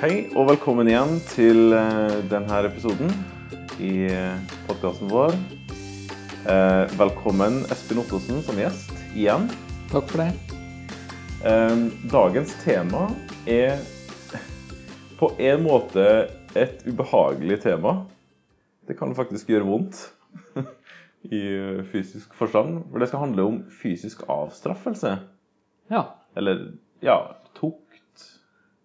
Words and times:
Hei 0.00 0.30
og 0.32 0.46
velkommen 0.48 0.88
igjen 0.88 1.18
til 1.28 1.74
eh, 1.76 2.22
denne 2.30 2.58
episoden 2.64 3.10
i 3.84 4.08
podkasten 4.64 5.10
vår. 5.12 5.34
Eh, 6.48 6.94
velkommen 6.96 7.58
Espen 7.68 8.00
Ottosen 8.00 8.38
som 8.46 8.56
gjest 8.56 8.94
igjen. 9.12 9.44
Takk 9.90 10.06
for 10.08 10.22
det. 10.22 10.56
Eh, 11.44 11.82
dagens 12.14 12.54
tema 12.62 13.10
er 13.44 13.76
på 15.20 15.28
en 15.36 15.66
måte 15.66 16.06
et 16.56 16.80
ubehagelig 16.88 17.60
tema. 17.66 17.92
Det 18.88 18.96
kan 18.96 19.12
faktisk 19.18 19.52
gjøre 19.52 19.68
vondt 19.68 20.00
i 21.28 21.44
fysisk 21.92 22.32
forstand. 22.40 22.86
For 22.88 23.04
det 23.04 23.10
skal 23.12 23.26
handle 23.26 23.50
om 23.50 23.60
fysisk 23.82 24.24
avstraffelse. 24.32 25.18
Ja. 25.92 26.06
Eller 26.40 26.70
ja, 27.04 27.20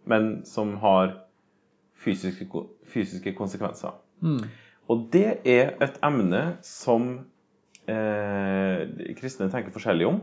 men 0.06 0.46
som 0.46 0.76
har 0.82 1.16
fysiske, 2.06 2.48
fysiske 2.92 3.34
konsekvenser. 3.38 3.96
Mm. 4.22 4.44
Og 4.90 5.08
det 5.14 5.28
er 5.50 5.74
et 5.82 5.98
emne 6.06 6.42
som 6.66 7.08
eh, 7.90 8.86
kristne 9.18 9.50
tenker 9.54 9.74
forskjellig 9.74 10.08
om. 10.10 10.20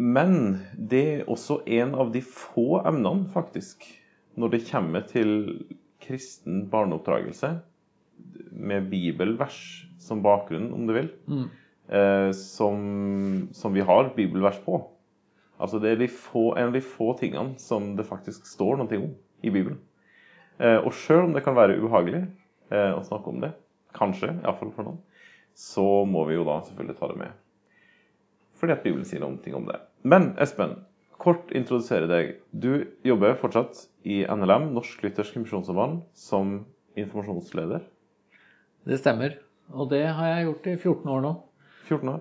Men 0.00 0.36
det 0.78 1.02
er 1.12 1.26
også 1.28 1.60
en 1.68 1.96
av 1.98 2.12
de 2.14 2.22
få 2.24 2.80
emnene, 2.88 3.26
faktisk, 3.34 3.84
når 4.40 4.54
det 4.54 4.62
kommer 4.70 5.04
til 5.10 5.34
kristen 6.00 6.68
barneoppdragelse, 6.72 7.58
med 8.50 8.88
bibelvers 8.90 9.58
som 10.00 10.22
bakgrunn, 10.24 10.70
om 10.76 10.86
du 10.88 10.92
vil, 10.96 11.10
Mm. 11.28 11.44
eh, 11.88 12.32
som, 12.32 13.48
som 13.52 13.72
vi 13.74 13.80
har 13.80 14.12
bibelvers 14.16 14.58
på. 14.64 14.80
Altså 15.60 15.80
Det 15.82 15.92
er 15.92 16.00
de 16.00 16.08
få, 16.08 16.54
en 16.56 16.70
av 16.70 16.76
de 16.76 16.82
få 16.84 17.12
tingene 17.20 17.58
som 17.60 17.92
det 17.98 18.08
faktisk 18.08 18.48
står 18.48 18.80
noe 18.80 19.00
om 19.00 19.10
i 19.44 19.52
Bibelen. 19.52 19.78
Eh, 20.60 20.78
og 20.80 20.92
sjøl 20.96 21.26
om 21.26 21.36
det 21.36 21.44
kan 21.44 21.56
være 21.56 21.78
ubehagelig 21.80 22.22
eh, 22.72 22.92
å 22.96 23.04
snakke 23.04 23.32
om 23.32 23.40
det, 23.44 23.52
kanskje, 23.96 24.34
iallfall 24.40 24.72
for 24.76 24.88
noen, 24.88 25.00
så 25.56 25.86
må 26.08 26.24
vi 26.28 26.36
jo 26.36 26.46
da 26.48 26.60
selvfølgelig 26.64 26.98
ta 26.98 27.10
det 27.10 27.18
med. 27.20 27.38
Fordi 28.60 28.76
at 28.76 28.84
Bibelen 28.84 29.08
sier 29.08 29.22
noen 29.24 29.38
ting 29.44 29.56
om 29.56 29.68
det. 29.68 29.78
Men 30.04 30.34
Espen, 30.40 30.78
kort 31.20 31.52
introdusere 31.56 32.08
deg. 32.08 32.34
Du 32.52 32.86
jobber 33.04 33.36
fortsatt 33.40 33.86
i 34.08 34.22
NLM, 34.24 34.70
Norsk 34.76 35.04
Lyttersk 35.04 35.36
Misjonssamband, 35.40 36.02
som 36.16 36.62
informasjonsleder. 37.00 37.84
Det 38.88 39.00
stemmer. 39.00 39.38
Og 39.72 39.88
det 39.92 40.04
har 40.08 40.34
jeg 40.34 40.48
gjort 40.48 40.68
i 40.68 40.76
14 40.76 41.14
år 41.14 41.24
nå. 41.24 41.32
14 41.88 42.12
år. 42.14 42.20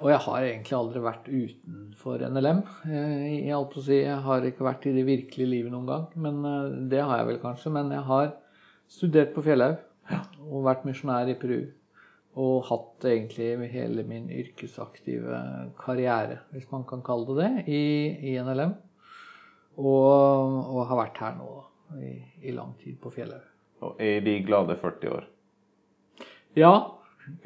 Og 0.00 0.08
jeg 0.12 0.20
har 0.24 0.46
egentlig 0.46 0.76
aldri 0.78 1.02
vært 1.04 1.28
utenfor 1.28 2.22
NLM. 2.32 2.62
Eh, 2.88 3.24
Jeg, 3.48 3.58
å 3.58 3.82
si, 3.84 3.98
jeg 4.00 4.20
har 4.24 4.46
ikke 4.48 4.66
vært 4.66 4.86
i 4.88 4.94
det 4.96 5.04
virkelige 5.08 5.50
livet 5.50 5.74
noen 5.74 5.88
gang. 5.90 6.06
Men 6.16 6.40
eh, 6.48 6.76
det 6.92 7.02
har 7.02 7.20
jeg 7.20 7.28
vel 7.32 7.40
kanskje. 7.42 7.72
Men 7.74 7.92
jeg 7.92 8.06
har 8.08 8.32
studert 8.92 9.34
på 9.34 9.44
Fjellhaug 9.44 9.80
og 10.48 10.64
vært 10.66 10.86
misjonær 10.88 11.30
i 11.32 11.36
Peru. 11.38 11.60
Og 12.42 12.62
hatt 12.70 13.04
egentlig 13.10 13.68
hele 13.74 14.06
min 14.08 14.30
yrkesaktive 14.32 15.42
karriere, 15.82 16.38
hvis 16.54 16.70
man 16.70 16.86
kan 16.88 17.02
kalle 17.04 17.28
det 17.36 17.42
det, 17.42 17.66
i, 17.68 17.82
i 18.32 18.38
NLM. 18.40 18.72
Og, 19.76 20.56
og 20.72 20.86
har 20.88 21.02
vært 21.02 21.20
her 21.20 21.36
nå 21.36 21.50
i, 22.00 22.14
i 22.48 22.56
lang 22.56 22.72
tid 22.80 22.96
på 23.02 23.12
Fjellhaug. 23.12 23.44
Og 23.82 24.00
er 24.00 24.24
de 24.24 24.38
glade 24.46 24.78
40 24.80 25.12
år. 25.12 25.28
Ja. 26.56 26.72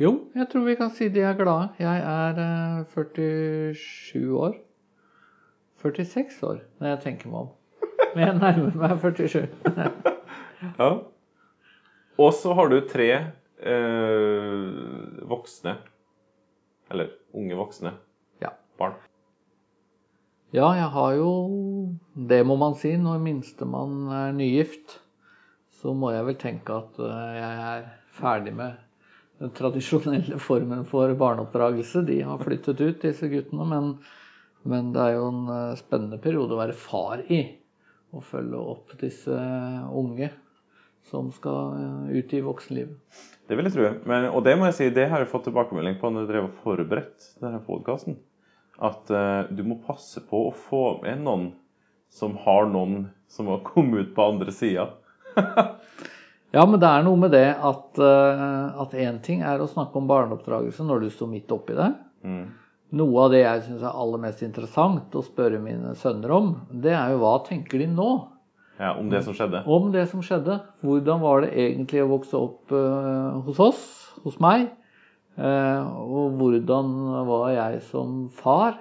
Jo, 0.00 0.10
jeg 0.34 0.48
tror 0.52 0.64
vi 0.66 0.74
kan 0.78 0.90
si 0.96 1.08
de 1.12 1.20
er 1.24 1.36
glade. 1.38 1.68
Jeg 1.80 2.00
er 2.00 2.38
eh, 2.40 2.84
47 2.94 4.32
år. 4.40 4.54
46 5.82 6.38
år, 6.48 6.60
når 6.80 6.88
jeg 6.94 7.00
tenker 7.04 7.30
meg 7.30 7.40
om. 7.44 7.50
Men 8.16 8.22
jeg 8.24 8.38
nærmer 8.40 8.78
meg 8.82 9.00
47. 9.02 9.48
Ja. 10.80 10.86
Og 12.16 12.30
så 12.32 12.54
har 12.56 12.70
du 12.72 12.78
tre 12.88 13.06
eh, 13.12 14.62
voksne, 15.28 15.74
eller 16.90 17.10
unge 17.36 17.58
voksne, 17.58 17.92
Ja. 18.40 18.54
barn. 18.80 18.94
Ja, 20.56 20.70
jeg 20.78 20.88
har 20.94 21.12
jo 21.18 21.28
Det 22.16 22.40
må 22.46 22.56
man 22.56 22.74
si 22.80 22.94
når 22.96 23.20
minstemann 23.20 24.08
er 24.16 24.32
nygift. 24.32 24.96
Så 25.76 25.92
må 25.92 26.10
jeg 26.14 26.24
vel 26.30 26.38
tenke 26.40 26.72
at 26.80 26.96
eh, 27.04 27.36
jeg 27.36 27.60
er 27.68 27.86
ferdig 28.16 28.54
med 28.56 28.80
den 29.38 29.52
tradisjonelle 29.56 30.38
formen 30.40 30.84
for 30.88 31.12
barneoppdragelse. 31.14 32.02
De 32.08 32.20
har 32.24 32.40
flyttet 32.40 32.80
ut, 32.80 33.02
disse 33.02 33.28
guttene. 33.28 33.66
Men, 33.68 33.92
men 34.64 34.92
det 34.94 35.02
er 35.02 35.18
jo 35.18 35.28
en 35.32 35.46
eh, 35.52 35.78
spennende 35.80 36.20
periode 36.22 36.56
å 36.56 36.60
være 36.62 36.76
far 36.80 37.24
i. 37.28 37.42
Å 38.16 38.22
følge 38.24 38.60
opp 38.74 38.94
disse 39.00 39.36
unge 39.92 40.30
som 41.10 41.28
skal 41.34 41.76
eh, 41.80 42.16
ut 42.18 42.32
i 42.34 42.42
voksenlivet. 42.44 43.20
Det 43.46 43.58
vil 43.58 43.68
jeg 43.68 43.76
tro. 43.76 43.90
Men, 44.08 44.30
og 44.32 44.42
det 44.46 44.56
må 44.58 44.70
jeg 44.70 44.78
si, 44.78 44.88
det 44.94 45.06
har 45.10 45.22
jeg 45.22 45.30
fått 45.30 45.46
tilbakemelding 45.50 46.00
på 46.00 46.10
når 46.10 46.24
jeg 46.24 46.32
drev 46.32 46.48
og 46.48 46.64
forberedt 46.64 47.28
denne 47.42 47.60
podkasten. 47.66 48.18
At 48.76 49.08
uh, 49.08 49.46
du 49.48 49.62
må 49.64 49.78
passe 49.86 50.20
på 50.26 50.48
å 50.48 50.56
få 50.66 50.82
med 51.04 51.22
noen 51.24 51.46
som 52.12 52.34
har 52.42 52.66
noen 52.68 53.06
som 53.32 53.48
har 53.48 53.62
kommet 53.64 54.08
ut 54.08 54.16
på 54.16 54.26
andre 54.34 54.52
sida. 54.52 54.90
Ja, 56.54 56.62
men 56.66 56.78
det 56.80 56.88
er 56.88 57.02
noe 57.04 57.18
med 57.20 57.32
det 57.34 57.48
at 57.54 57.98
eh, 57.98 59.00
én 59.02 59.18
ting 59.24 59.42
er 59.44 59.60
å 59.60 59.66
snakke 59.68 59.98
om 59.98 60.06
barneoppdragelse 60.08 60.86
når 60.86 61.02
du 61.04 61.10
står 61.10 61.28
midt 61.32 61.52
oppi 61.52 61.74
det. 61.76 61.90
Mm. 62.24 62.46
Noe 62.96 63.24
av 63.24 63.32
det 63.34 63.42
jeg 63.42 63.64
syns 63.66 63.82
er 63.82 63.98
aller 63.98 64.22
mest 64.22 64.44
interessant 64.46 65.14
å 65.18 65.24
spørre 65.26 65.58
mine 65.60 65.92
sønner 65.98 66.32
om, 66.36 66.52
det 66.70 66.94
er 66.94 67.12
jo 67.12 67.20
hva 67.24 67.34
tenker 67.48 67.82
de 67.82 67.88
nå 67.90 68.10
Ja, 68.78 68.92
om 68.94 69.10
det 69.10 69.24
som 69.26 69.34
skjedde. 69.34 69.64
om 69.66 69.90
det 69.92 70.06
som 70.12 70.22
skjedde? 70.22 70.60
Hvordan 70.86 71.20
var 71.24 71.42
det 71.42 71.50
egentlig 71.56 72.04
å 72.04 72.10
vokse 72.14 72.38
opp 72.38 72.72
eh, 72.72 73.40
hos 73.48 73.60
oss, 73.60 73.84
hos 74.24 74.38
meg? 74.40 74.68
Eh, 75.36 75.82
og 76.06 76.38
hvordan 76.38 76.94
var 77.28 77.50
jeg 77.52 77.82
som 77.90 78.28
far? 78.32 78.78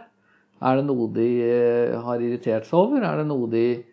Er 0.63 0.77
det 0.79 0.85
noe 0.87 1.09
de 1.11 1.27
eh, 1.43 1.97
har 1.99 2.21
irritert 2.23 2.69
seg 2.69 2.77
over? 2.79 3.03
Er 3.03 3.19
det 3.23 3.27
noe 3.27 3.49
de 3.51 3.65
eh, 3.73 3.83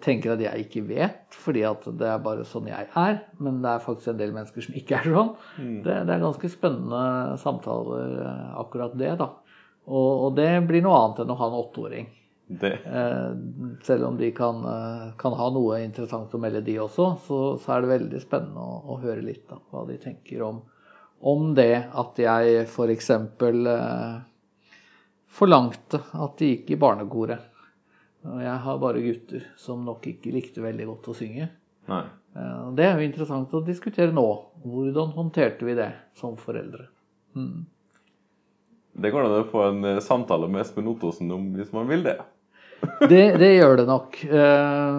tenker 0.00 0.32
at 0.32 0.40
jeg 0.40 0.66
ikke 0.66 0.82
vet, 0.88 1.36
fordi 1.36 1.64
at 1.68 1.84
det 2.00 2.06
er 2.08 2.22
bare 2.24 2.44
sånn 2.48 2.68
jeg 2.70 2.88
er? 2.96 3.18
Men 3.42 3.58
det 3.64 3.72
er 3.72 3.82
faktisk 3.84 4.12
en 4.12 4.20
del 4.20 4.34
mennesker 4.36 4.64
som 4.64 4.76
ikke 4.78 5.00
er 5.00 5.08
sånn. 5.12 5.32
Det, 5.84 5.96
det 6.08 6.14
er 6.14 6.22
ganske 6.22 6.50
spennende 6.52 7.02
samtaler, 7.42 8.14
eh, 8.24 8.46
akkurat 8.62 8.94
det, 8.96 9.14
da. 9.20 9.32
Og, 9.86 10.12
og 10.26 10.38
det 10.38 10.50
blir 10.66 10.82
noe 10.82 10.96
annet 10.98 11.20
enn 11.22 11.34
å 11.34 11.38
ha 11.38 11.50
en 11.50 11.58
åtteåring. 11.60 12.08
Eh, 12.86 13.30
selv 13.82 14.06
om 14.06 14.16
de 14.16 14.30
kan, 14.34 14.62
eh, 14.70 15.10
kan 15.18 15.34
ha 15.34 15.50
noe 15.50 15.80
interessant 15.82 16.34
å 16.34 16.38
melde, 16.38 16.62
de 16.66 16.78
også, 16.78 17.08
så, 17.26 17.40
så 17.62 17.74
er 17.74 17.82
det 17.82 17.92
veldig 17.92 18.22
spennende 18.22 18.62
å, 18.62 18.78
å 18.94 19.00
høre 19.02 19.24
litt 19.26 19.48
da, 19.50 19.58
hva 19.70 19.82
de 19.88 19.98
tenker 20.02 20.44
om, 20.46 20.62
om 21.26 21.50
det 21.58 21.88
at 21.90 22.22
jeg 22.22 22.62
f.eks. 22.68 23.10
Eh, 23.10 24.16
forlangte 25.36 26.00
at 26.14 26.38
de 26.38 26.52
gikk 26.52 26.72
i 26.72 26.80
barnekoret. 26.80 27.52
Og 28.26 28.42
jeg 28.42 28.58
har 28.66 28.78
bare 28.82 29.02
gutter 29.04 29.44
som 29.60 29.84
nok 29.86 30.06
ikke 30.10 30.32
likte 30.34 30.64
veldig 30.64 30.86
godt 30.90 31.10
å 31.12 31.16
synge. 31.16 31.48
nei. 31.90 32.04
Eh, 32.36 32.66
det 32.76 32.84
er 32.84 32.98
jo 32.98 33.06
interessant 33.06 33.54
å 33.54 33.62
diskutere 33.64 34.12
nå. 34.12 34.26
Hvordan 34.66 35.14
håndterte 35.16 35.64
vi 35.64 35.76
det 35.78 35.92
som 36.18 36.34
foreldre? 36.40 36.88
Mm. 37.38 37.64
Det 38.96 39.12
går 39.12 39.26
an 39.28 39.36
å 39.38 39.46
få 39.48 39.62
en 39.70 39.84
eh, 39.84 40.02
samtale 40.04 40.48
med 40.50 40.64
Espen 40.64 40.88
Ottosen 40.90 41.30
om 41.32 41.50
hvis 41.56 41.72
man 41.76 41.88
vil 41.88 42.04
det. 42.06 42.18
Det, 43.08 43.38
det 43.40 43.54
gjør 43.54 43.78
det 43.80 43.86
nok. 43.88 44.18
Eh, 44.28 44.98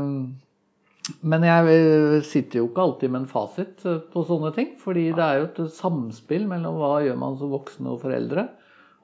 Men 1.24 1.44
jeg 1.46 2.24
sitter 2.28 2.60
jo 2.60 2.66
ikke 2.68 2.84
alltid 2.84 3.12
med 3.14 3.22
en 3.22 3.30
fasit 3.32 3.84
på 4.12 4.24
sånne 4.28 4.50
ting. 4.56 4.74
Fordi 4.82 5.06
det 5.16 5.24
er 5.24 5.38
jo 5.40 5.46
et 5.52 5.62
samspill 5.78 6.48
mellom 6.50 6.80
hva 6.82 6.98
gjør 7.06 7.20
man 7.22 7.38
som 7.40 7.54
voksne 7.54 7.94
og 7.94 8.02
foreldre, 8.02 8.48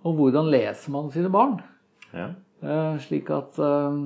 og 0.03 0.17
hvordan 0.17 0.49
leser 0.51 0.91
man 0.91 1.13
sine 1.13 1.29
barn. 1.31 1.61
Ja. 2.11 2.31
Eh, 2.63 2.97
Slik 3.03 3.31
at 3.33 3.59
eh, 3.59 3.97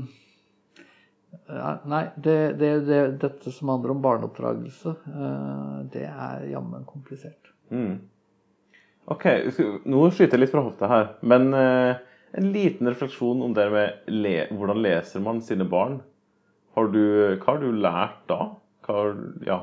Nei, 1.87 2.03
det, 2.15 2.37
det, 2.59 2.71
det, 2.87 2.99
dette 3.21 3.51
som 3.53 3.69
handler 3.71 3.93
om 3.93 4.01
barneoppdragelse, 4.03 4.93
eh, 5.11 5.75
det 5.93 6.05
er 6.09 6.47
jammen 6.51 6.83
komplisert. 6.87 7.51
Mm. 7.71 7.99
Ok, 9.13 9.25
nå 9.87 10.01
skyter 10.11 10.35
jeg 10.35 10.41
litt 10.41 10.51
fra 10.51 10.65
hofta 10.65 10.89
her, 10.91 11.05
men 11.23 11.53
en 11.55 12.47
liten 12.51 12.89
refleksjon 12.89 13.39
om 13.45 13.53
det 13.55 13.69
med 13.71 14.09
le 14.11 14.33
hvordan 14.51 14.81
leser 14.83 15.23
man 15.23 15.39
sine 15.45 15.63
barn. 15.69 16.01
Har 16.75 16.91
du, 16.91 17.03
hva 17.39 17.53
har 17.53 17.61
du 17.63 17.69
lært 17.71 18.19
da? 18.27 18.41
Hva 18.83 18.97
har, 18.97 19.15
ja. 19.47 19.61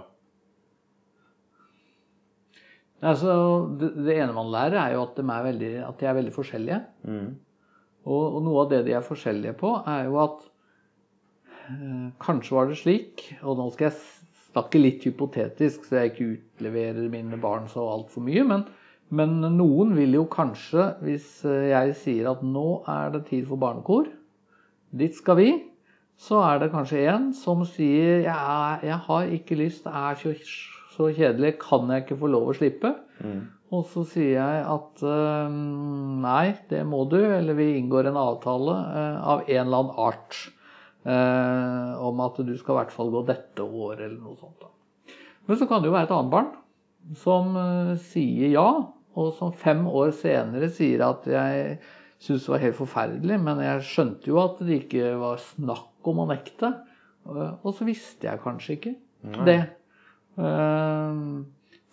Altså, 3.05 3.35
det, 3.81 3.91
det 4.06 4.17
ene 4.17 4.32
man 4.37 4.49
lærer, 4.52 4.79
er 4.81 4.96
jo 4.96 5.05
at 5.05 5.19
de 5.19 5.26
er 5.29 5.44
veldig, 5.50 5.73
at 5.91 6.00
de 6.00 6.08
er 6.08 6.17
veldig 6.23 6.32
forskjellige. 6.32 6.81
Mm. 7.05 7.29
Og, 8.04 8.36
og 8.36 8.42
noe 8.44 8.64
av 8.64 8.72
det 8.72 8.82
de 8.88 8.94
er 8.96 9.04
forskjellige 9.04 9.56
på, 9.60 9.70
er 9.88 10.08
jo 10.08 10.18
at 10.22 10.42
eh, 11.70 12.08
kanskje 12.22 12.56
var 12.56 12.68
det 12.68 12.78
slik 12.80 13.26
Og 13.42 13.56
nå 13.60 13.70
skal 13.72 13.88
jeg 13.88 14.00
snakke 14.54 14.80
litt 14.80 15.04
hypotetisk, 15.08 15.86
så 15.88 16.02
jeg 16.02 16.12
ikke 16.12 16.32
utleverer 16.36 17.06
mine 17.10 17.38
barn 17.42 17.66
så 17.70 17.86
altfor 17.96 18.24
mye. 18.26 18.44
Men, 18.46 18.66
men 19.14 19.40
noen 19.56 19.94
vil 19.98 20.14
jo 20.20 20.26
kanskje, 20.30 20.92
hvis 21.04 21.40
eh, 21.48 21.70
jeg 21.72 21.96
sier 22.02 22.30
at 22.34 22.44
nå 22.46 22.82
er 22.90 23.14
det 23.16 23.24
tid 23.32 23.48
for 23.50 23.60
barnekor, 23.60 24.12
dit 24.94 25.16
skal 25.16 25.40
vi, 25.40 25.48
så 26.20 26.38
er 26.46 26.62
det 26.62 26.70
kanskje 26.70 27.02
en 27.10 27.32
som 27.34 27.64
sier 27.66 28.22
jeg, 28.28 28.78
jeg 28.86 29.00
har 29.08 29.34
ikke 29.34 29.58
lyst, 29.58 29.88
det 29.88 29.94
er 29.98 30.20
så, 30.20 30.34
så 30.94 31.10
kjedelig, 31.10 31.56
kan 31.64 31.90
jeg 31.90 32.04
ikke 32.04 32.20
få 32.20 32.30
lov 32.30 32.52
å 32.52 32.56
slippe? 32.60 32.92
Mm. 33.18 33.40
Og 33.74 33.86
så 33.90 34.04
sier 34.06 34.36
jeg 34.36 34.64
at 34.70 35.02
eh, 35.08 35.54
nei, 36.24 36.46
det 36.70 36.82
må 36.86 37.04
du, 37.10 37.18
eller 37.24 37.56
vi 37.58 37.70
inngår 37.78 38.10
en 38.10 38.18
avtale 38.20 38.74
eh, 38.94 39.16
av 39.34 39.44
en 39.46 39.60
eller 39.62 39.80
annen 39.80 39.98
art. 40.06 40.38
eh, 41.04 41.90
om 42.04 42.20
at 42.24 42.38
du 42.46 42.52
skal 42.56 42.74
i 42.74 42.78
hvert 42.82 42.94
fall 42.94 43.10
gå 43.12 43.24
dette 43.28 43.64
året, 43.64 44.04
eller 44.06 44.20
noe 44.20 44.36
sånt. 44.40 44.68
Men 45.48 45.58
så 45.60 45.66
kan 45.68 45.82
det 45.82 45.90
jo 45.90 45.96
være 45.96 46.08
et 46.08 46.14
annet 46.16 46.32
barn 46.32 46.52
som 47.20 47.50
sier 48.00 48.54
ja, 48.54 48.68
og 49.14 49.34
som 49.36 49.50
fem 49.52 49.82
år 49.90 50.14
senere 50.16 50.70
sier 50.72 51.02
at 51.04 51.26
jeg 51.28 51.74
syntes 52.24 52.46
det 52.46 52.52
var 52.54 52.62
helt 52.62 52.78
forferdelig, 52.78 53.36
men 53.44 53.60
jeg 53.60 53.82
skjønte 53.90 54.30
jo 54.30 54.38
at 54.40 54.62
det 54.64 54.78
ikke 54.86 55.10
var 55.20 55.42
snakk 55.42 56.08
om 56.08 56.22
å 56.24 56.28
nekte. 56.30 56.70
Og 57.28 57.68
så 57.76 57.84
visste 57.88 58.24
jeg 58.30 58.40
kanskje 58.40 58.78
ikke 58.78 58.94
det. 59.44 59.58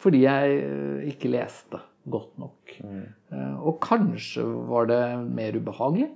Fordi 0.02 0.24
jeg 0.26 0.58
eh, 0.66 1.10
ikke 1.12 1.32
leste 1.34 1.82
godt 2.12 2.34
nok. 2.42 2.76
Mm. 2.82 3.04
Eh, 3.34 3.56
Og 3.62 3.80
kanskje 3.84 4.46
var 4.70 4.90
det 4.90 5.02
mer 5.30 5.58
ubehagelig 5.58 6.10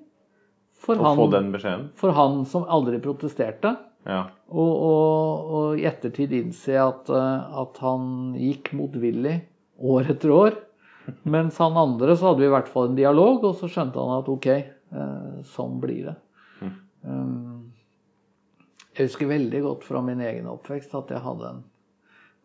for 0.86 1.00
Å 1.00 1.14
få 1.16 1.28
han, 1.28 1.34
den 1.34 1.52
beskjeden. 1.54 1.90
for 1.98 2.16
han 2.18 2.44
som 2.50 2.66
aldri 2.70 3.00
protesterte. 3.02 3.76
Ja. 4.06 4.24
Og, 4.50 4.74
og, 4.86 5.52
og 5.58 5.80
i 5.82 5.86
ettertid 5.90 6.34
innse 6.38 6.78
at, 6.82 7.10
eh, 7.10 7.60
at 7.62 7.82
han 7.86 8.34
gikk 8.38 8.74
motvillig 8.78 9.40
år 9.82 10.12
etter 10.16 10.34
år. 10.34 10.58
Mens 11.36 11.58
han 11.62 11.78
andre 11.78 12.18
så 12.18 12.32
hadde 12.32 12.42
vi 12.44 12.50
i 12.50 12.56
hvert 12.56 12.70
fall 12.72 12.90
en 12.90 12.98
dialog, 12.98 13.46
og 13.46 13.58
så 13.60 13.70
skjønte 13.70 14.02
han 14.02 14.22
at 14.24 14.30
ok, 14.32 14.48
sånn 15.52 15.74
blir 15.82 16.06
det. 16.08 16.14
Mm. 16.64 16.76
Um, 17.04 17.64
jeg 18.96 19.10
husker 19.10 19.28
veldig 19.28 19.60
godt 19.66 19.84
fra 19.84 20.00
min 20.06 20.22
egen 20.24 20.46
oppvekst 20.48 20.94
at 20.96 21.10
jeg 21.12 21.20
hadde 21.26 21.50
en 21.50 21.64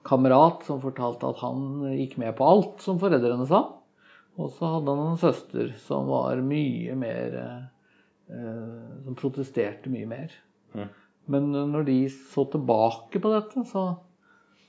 kamerat 0.06 0.64
som 0.66 0.80
fortalte 0.82 1.28
at 1.28 1.42
han 1.42 1.84
gikk 1.96 2.16
med 2.20 2.34
på 2.38 2.46
alt 2.46 2.84
som 2.84 3.00
foreldrene 3.02 3.46
sa. 3.48 3.64
Og 4.40 4.52
så 4.56 4.70
hadde 4.76 4.94
han 4.94 5.10
en 5.10 5.20
søster 5.20 5.74
som 5.84 6.08
var 6.08 6.40
mye 6.46 6.94
mer 6.96 7.34
eh, 7.40 7.64
Som 9.04 9.16
protesterte 9.18 9.90
mye 9.90 10.06
mer. 10.06 10.36
Mm. 10.72 10.86
Men 11.30 11.50
når 11.72 11.84
de 11.88 11.96
så 12.10 12.44
tilbake 12.50 13.20
på 13.22 13.32
dette, 13.32 13.64
så, 13.66 13.82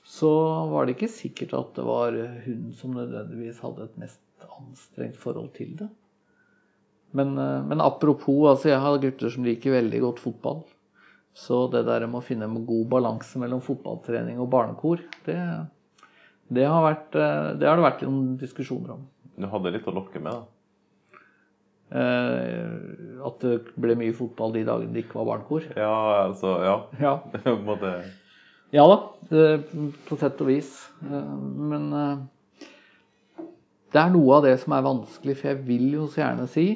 så 0.06 0.32
var 0.72 0.86
det 0.86 0.96
ikke 0.96 1.10
sikkert 1.14 1.54
at 1.58 1.72
det 1.78 1.86
var 1.86 2.18
hun 2.44 2.72
som 2.78 2.94
nødvendigvis 2.98 3.62
hadde 3.62 3.86
et 3.86 3.98
mest 4.02 4.46
anstrengt 4.58 5.18
forhold 5.22 5.52
til 5.56 5.76
det. 5.78 5.88
Men, 7.12 7.36
eh, 7.38 7.64
men 7.68 7.80
apropos, 7.80 8.50
altså 8.50 8.72
jeg 8.72 8.82
har 8.82 9.00
gutter 9.02 9.32
som 9.32 9.46
liker 9.46 9.76
veldig 9.76 10.00
godt 10.06 10.22
fotball. 10.22 10.62
Så 11.32 11.64
det 11.72 11.84
der 11.88 12.04
med 12.06 12.20
å 12.20 12.24
finne 12.24 12.44
en 12.44 12.64
god 12.68 12.88
balanse 12.92 13.40
mellom 13.40 13.62
fotballtrening 13.64 14.40
og 14.42 14.50
barnekor, 14.52 15.00
det, 15.24 15.36
det, 16.52 16.66
har, 16.68 16.82
vært, 16.84 17.14
eh, 17.16 17.52
det 17.60 17.68
har 17.68 17.80
det 17.80 17.86
vært 17.86 18.02
noen 18.04 18.34
diskusjoner 18.40 18.98
om. 18.98 19.06
Du 19.40 19.48
hadde 19.48 19.72
litt 19.72 19.88
å 19.88 19.94
lokke 19.96 20.20
med, 20.20 20.42
da. 20.42 21.22
Eh, 21.92 23.22
at 23.28 23.42
det 23.44 23.56
ble 23.80 23.96
mye 24.00 24.14
fotball 24.16 24.54
de 24.54 24.64
dagene 24.64 24.94
det 24.94 25.06
ikke 25.06 25.18
var 25.20 25.30
barnekor. 25.34 25.66
Ja, 25.76 25.94
altså 26.26 26.54
Ja. 26.64 26.76
Ja. 27.00 27.16
På 27.32 27.56
en 27.56 27.66
måte 27.68 27.94
Ja 28.72 28.86
da, 28.88 28.96
på 30.08 30.16
sett 30.16 30.40
og 30.40 30.48
vis. 30.48 30.70
Eh, 31.04 31.34
Men 31.72 31.90
eh, 31.92 32.22
det 33.92 34.00
er 34.00 34.12
noe 34.14 34.38
av 34.38 34.46
det 34.46 34.54
som 34.62 34.72
er 34.72 34.86
vanskelig, 34.86 35.36
for 35.36 35.50
jeg 35.50 35.64
vil 35.66 35.90
jo 35.98 36.06
så 36.08 36.22
gjerne 36.22 36.46
si, 36.48 36.66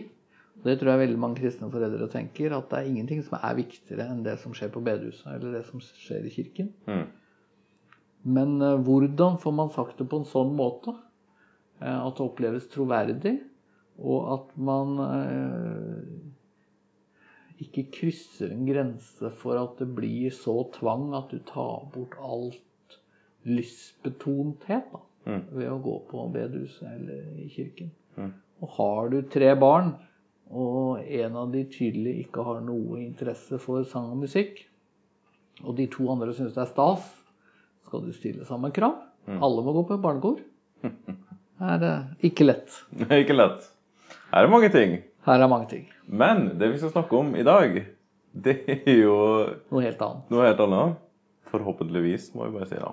og 0.66 0.70
det 0.72 0.80
tror 0.80 0.90
jeg 0.90 0.98
veldig 1.04 1.18
mange 1.22 1.38
kristne 1.38 1.68
foreldre 1.70 2.08
tenker, 2.10 2.50
at 2.56 2.66
det 2.72 2.78
er 2.80 2.88
ingenting 2.90 3.20
som 3.22 3.36
er 3.38 3.54
viktigere 3.54 4.08
enn 4.10 4.24
det 4.26 4.32
som 4.42 4.54
skjer 4.56 4.72
på 4.74 4.82
bedehuset, 4.82 5.28
eller 5.30 5.52
det 5.54 5.60
som 5.68 5.78
skjer 5.84 6.26
i 6.26 6.32
kirken. 6.34 6.72
mm. 6.90 7.06
Men 8.26 8.56
eh, 8.58 8.80
hvordan 8.82 9.38
får 9.38 9.52
man 9.54 9.70
sagt 9.70 10.00
det 10.00 10.08
på 10.10 10.18
en 10.18 10.26
sånn 10.26 10.50
måte 10.58 10.90
eh, 11.78 11.94
at 11.94 12.16
det 12.18 12.24
oppleves 12.24 12.66
troverdig, 12.72 13.36
og 14.02 14.32
at 14.34 14.48
man 14.58 14.98
eh, 15.06 16.02
ikke 17.62 17.86
krysser 17.94 18.50
en 18.50 18.66
grense 18.66 19.30
for 19.38 19.62
at 19.62 19.78
det 19.78 19.86
blir 19.94 20.34
så 20.34 20.56
tvang 20.74 21.14
at 21.14 21.30
du 21.30 21.38
tar 21.46 21.86
bort 21.94 22.18
alt 22.18 22.98
lystbetonthet 23.46 24.90
da, 24.90 25.06
Mm. 25.26 25.40
ved 25.58 25.70
å 25.70 25.80
gå 25.82 25.94
på 26.06 26.24
bedehuset 26.30 26.86
eller 26.86 27.38
i 27.42 27.48
kirken. 27.50 27.88
Mm. 28.16 28.28
Og 28.62 28.68
har 28.76 29.08
du 29.10 29.16
tre 29.26 29.48
barn, 29.58 29.88
og 30.50 31.00
en 31.02 31.36
av 31.36 31.50
de 31.52 31.64
tydelig 31.70 32.12
ikke 32.26 32.44
har 32.46 32.60
noe 32.64 33.00
interesse 33.02 33.58
for 33.62 33.82
sang 33.88 34.12
og 34.14 34.20
musikk, 34.24 34.60
og 35.64 35.74
de 35.78 35.86
to 35.90 36.06
andre 36.12 36.34
syns 36.36 36.54
det 36.54 36.62
er 36.62 36.70
stas, 36.70 37.06
skal 37.86 38.04
du 38.04 38.12
stille 38.14 38.44
samme 38.46 38.70
krav. 38.74 38.98
Mm. 39.26 39.40
Alle 39.42 39.62
må 39.66 39.72
gå 39.74 39.82
på 39.88 39.96
barnekor. 40.02 40.38
Er 40.86 41.78
det 41.82 41.92
ikke 42.28 42.46
lett. 42.46 42.70
Det 42.92 43.08
ikke 43.24 43.34
lett. 43.36 43.64
Her 44.32 44.44
er 44.46 44.52
mange 44.52 44.68
ting. 44.74 44.98
Her 45.26 45.42
er 45.42 45.50
mange 45.50 45.68
ting. 45.70 45.86
Men 46.06 46.52
det 46.60 46.68
vi 46.74 46.78
skal 46.82 46.92
snakke 46.94 47.16
om 47.18 47.32
i 47.38 47.42
dag, 47.46 47.80
det 48.36 48.56
er 48.76 48.92
jo 49.00 49.16
Noe 49.72 49.82
helt 49.82 50.02
annet. 50.04 50.28
noe 50.30 50.44
helt 50.46 50.60
annet. 50.66 50.98
Forhåpentligvis, 51.50 52.28
må 52.36 52.46
vi 52.50 52.58
bare 52.58 52.68
si 52.70 52.78
da. 52.78 52.92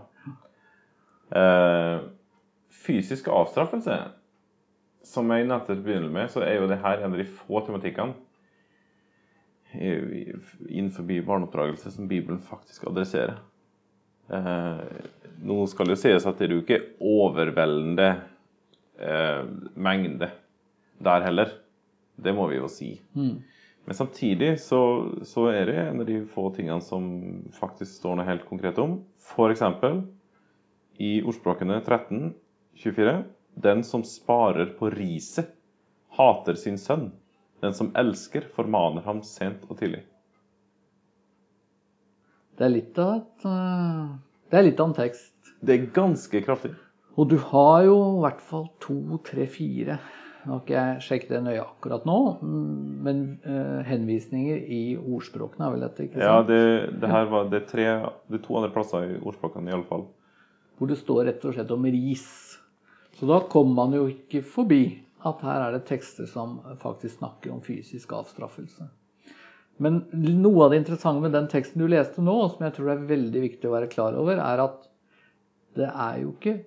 Eh, 1.33 2.03
fysisk 2.85 3.27
avstraffelse. 3.33 3.97
Som 5.03 5.31
jeg 5.33 5.47
nettopp 5.49 5.81
begynner 5.83 6.11
med, 6.13 6.29
så 6.31 6.45
er 6.45 6.61
jo 6.61 6.69
det 6.71 6.79
her 6.83 7.03
en 7.03 7.11
av 7.11 7.19
de 7.19 7.27
få 7.27 7.63
tematikkene 7.65 8.13
innenfor 9.73 11.03
barneoppdragelse 11.25 11.91
som 11.91 12.07
Bibelen 12.07 12.39
faktisk 12.45 12.83
adresserer. 12.87 13.39
Eh, 14.29 14.83
nå 15.43 15.57
skal 15.67 15.89
det 15.89 15.97
jo 15.97 16.01
sies 16.03 16.27
at 16.29 16.39
det 16.39 16.47
er 16.47 16.55
jo 16.55 16.61
ikke 16.63 16.81
overveldende 17.01 18.09
eh, 19.01 19.41
mengde 19.75 20.29
der 21.03 21.25
heller. 21.25 21.57
Det 22.15 22.35
må 22.35 22.47
vi 22.51 22.61
jo 22.61 22.69
si. 22.71 22.93
Mm. 23.17 23.41
Men 23.83 23.97
samtidig 23.97 24.53
så, 24.63 24.79
så 25.27 25.49
er 25.51 25.67
det 25.67 25.79
en 25.81 26.03
av 26.03 26.07
de 26.07 26.21
få 26.31 26.47
tingene 26.55 26.83
som 26.85 27.07
faktisk 27.57 27.97
står 27.97 28.19
noe 28.19 28.27
helt 28.29 28.45
konkret 28.47 28.79
om. 28.79 29.01
F.eks. 29.19 29.63
i 31.03 31.17
ordspråkene 31.25 31.81
13, 31.81 32.29
24. 32.79 33.17
Den 33.55 33.83
som 33.83 34.03
sparer 34.03 34.73
på 34.79 34.89
riset, 34.93 35.51
hater 36.17 36.57
sin 36.59 36.77
sønn. 36.77 37.11
Den 37.63 37.73
som 37.73 37.91
elsker, 37.95 38.47
formaner 38.55 39.05
ham 39.05 39.21
sent 39.23 39.63
og 39.69 39.77
tidlig. 39.79 40.03
Det 42.57 42.65
er 42.67 42.73
litt 42.73 42.97
av 43.01 43.13
et 43.17 43.45
eh, 43.49 44.09
Det 44.51 44.59
er 44.59 44.67
litt 44.67 44.81
av 44.83 44.91
en 44.91 44.97
tekst. 44.97 45.31
Det 45.63 45.73
er 45.77 45.87
ganske 45.95 46.41
kraftig. 46.45 46.73
Og 47.17 47.29
du 47.29 47.37
har 47.51 47.83
jo 47.85 47.95
i 48.17 48.21
hvert 48.25 48.41
fall 48.41 48.67
to, 48.81 48.97
tre, 49.25 49.45
fire 49.49 49.99
Nå 50.43 50.57
har 50.57 50.63
ikke 50.63 50.73
jeg 50.75 51.03
sjekket 51.05 51.29
det 51.31 51.39
nøye 51.45 51.61
akkurat 51.63 52.03
nå, 52.03 52.15
men 52.43 53.19
eh, 53.47 53.77
henvisninger 53.87 54.57
i 54.75 54.79
ordspråkene 54.99 55.69
er 55.69 55.71
vel 55.77 55.85
dette, 55.85 56.07
ikke 56.09 56.19
Ja, 56.19 56.33
sant? 56.41 56.49
det, 56.49 56.97
det 56.99 57.11
her 57.13 57.29
var 57.31 57.47
det 57.53 57.61
tre, 57.69 57.85
det 58.27 58.41
to 58.43 58.57
andre 58.59 58.73
plasser 58.75 59.05
i 59.07 59.21
ordspråkene 59.21 59.71
iallfall. 59.71 60.03
Hvor 60.75 60.91
det 60.91 60.97
står 60.99 61.29
rett 61.29 61.45
og 61.47 61.55
slett 61.55 61.71
om 61.71 61.87
ris. 61.87 62.25
Så 63.19 63.29
da 63.29 63.39
kommer 63.49 63.83
man 63.83 63.95
jo 63.95 64.07
ikke 64.09 64.41
forbi 64.45 64.83
at 65.23 65.43
her 65.45 65.67
er 65.67 65.75
det 65.75 65.85
tekster 65.87 66.27
som 66.27 66.57
faktisk 66.81 67.19
snakker 67.21 67.53
om 67.53 67.61
fysisk 67.63 68.11
avstraffelse. 68.15 68.89
Men 69.81 70.03
noe 70.13 70.65
av 70.65 70.73
det 70.73 70.81
interessante 70.81 71.23
med 71.23 71.33
den 71.33 71.47
teksten 71.49 71.81
du 71.81 71.87
leste 71.89 72.21
nå, 72.21 72.33
og 72.33 72.51
som 72.53 72.65
jeg 72.67 72.75
tror 72.75 72.91
er 72.93 73.07
veldig 73.09 73.43
viktig 73.47 73.69
å 73.69 73.73
være 73.73 73.89
klar 73.93 74.17
over, 74.19 74.37
er 74.37 74.63
at 74.65 74.89
det 75.77 75.89
er 75.89 76.19
jo 76.21 76.33
ikke 76.35 76.57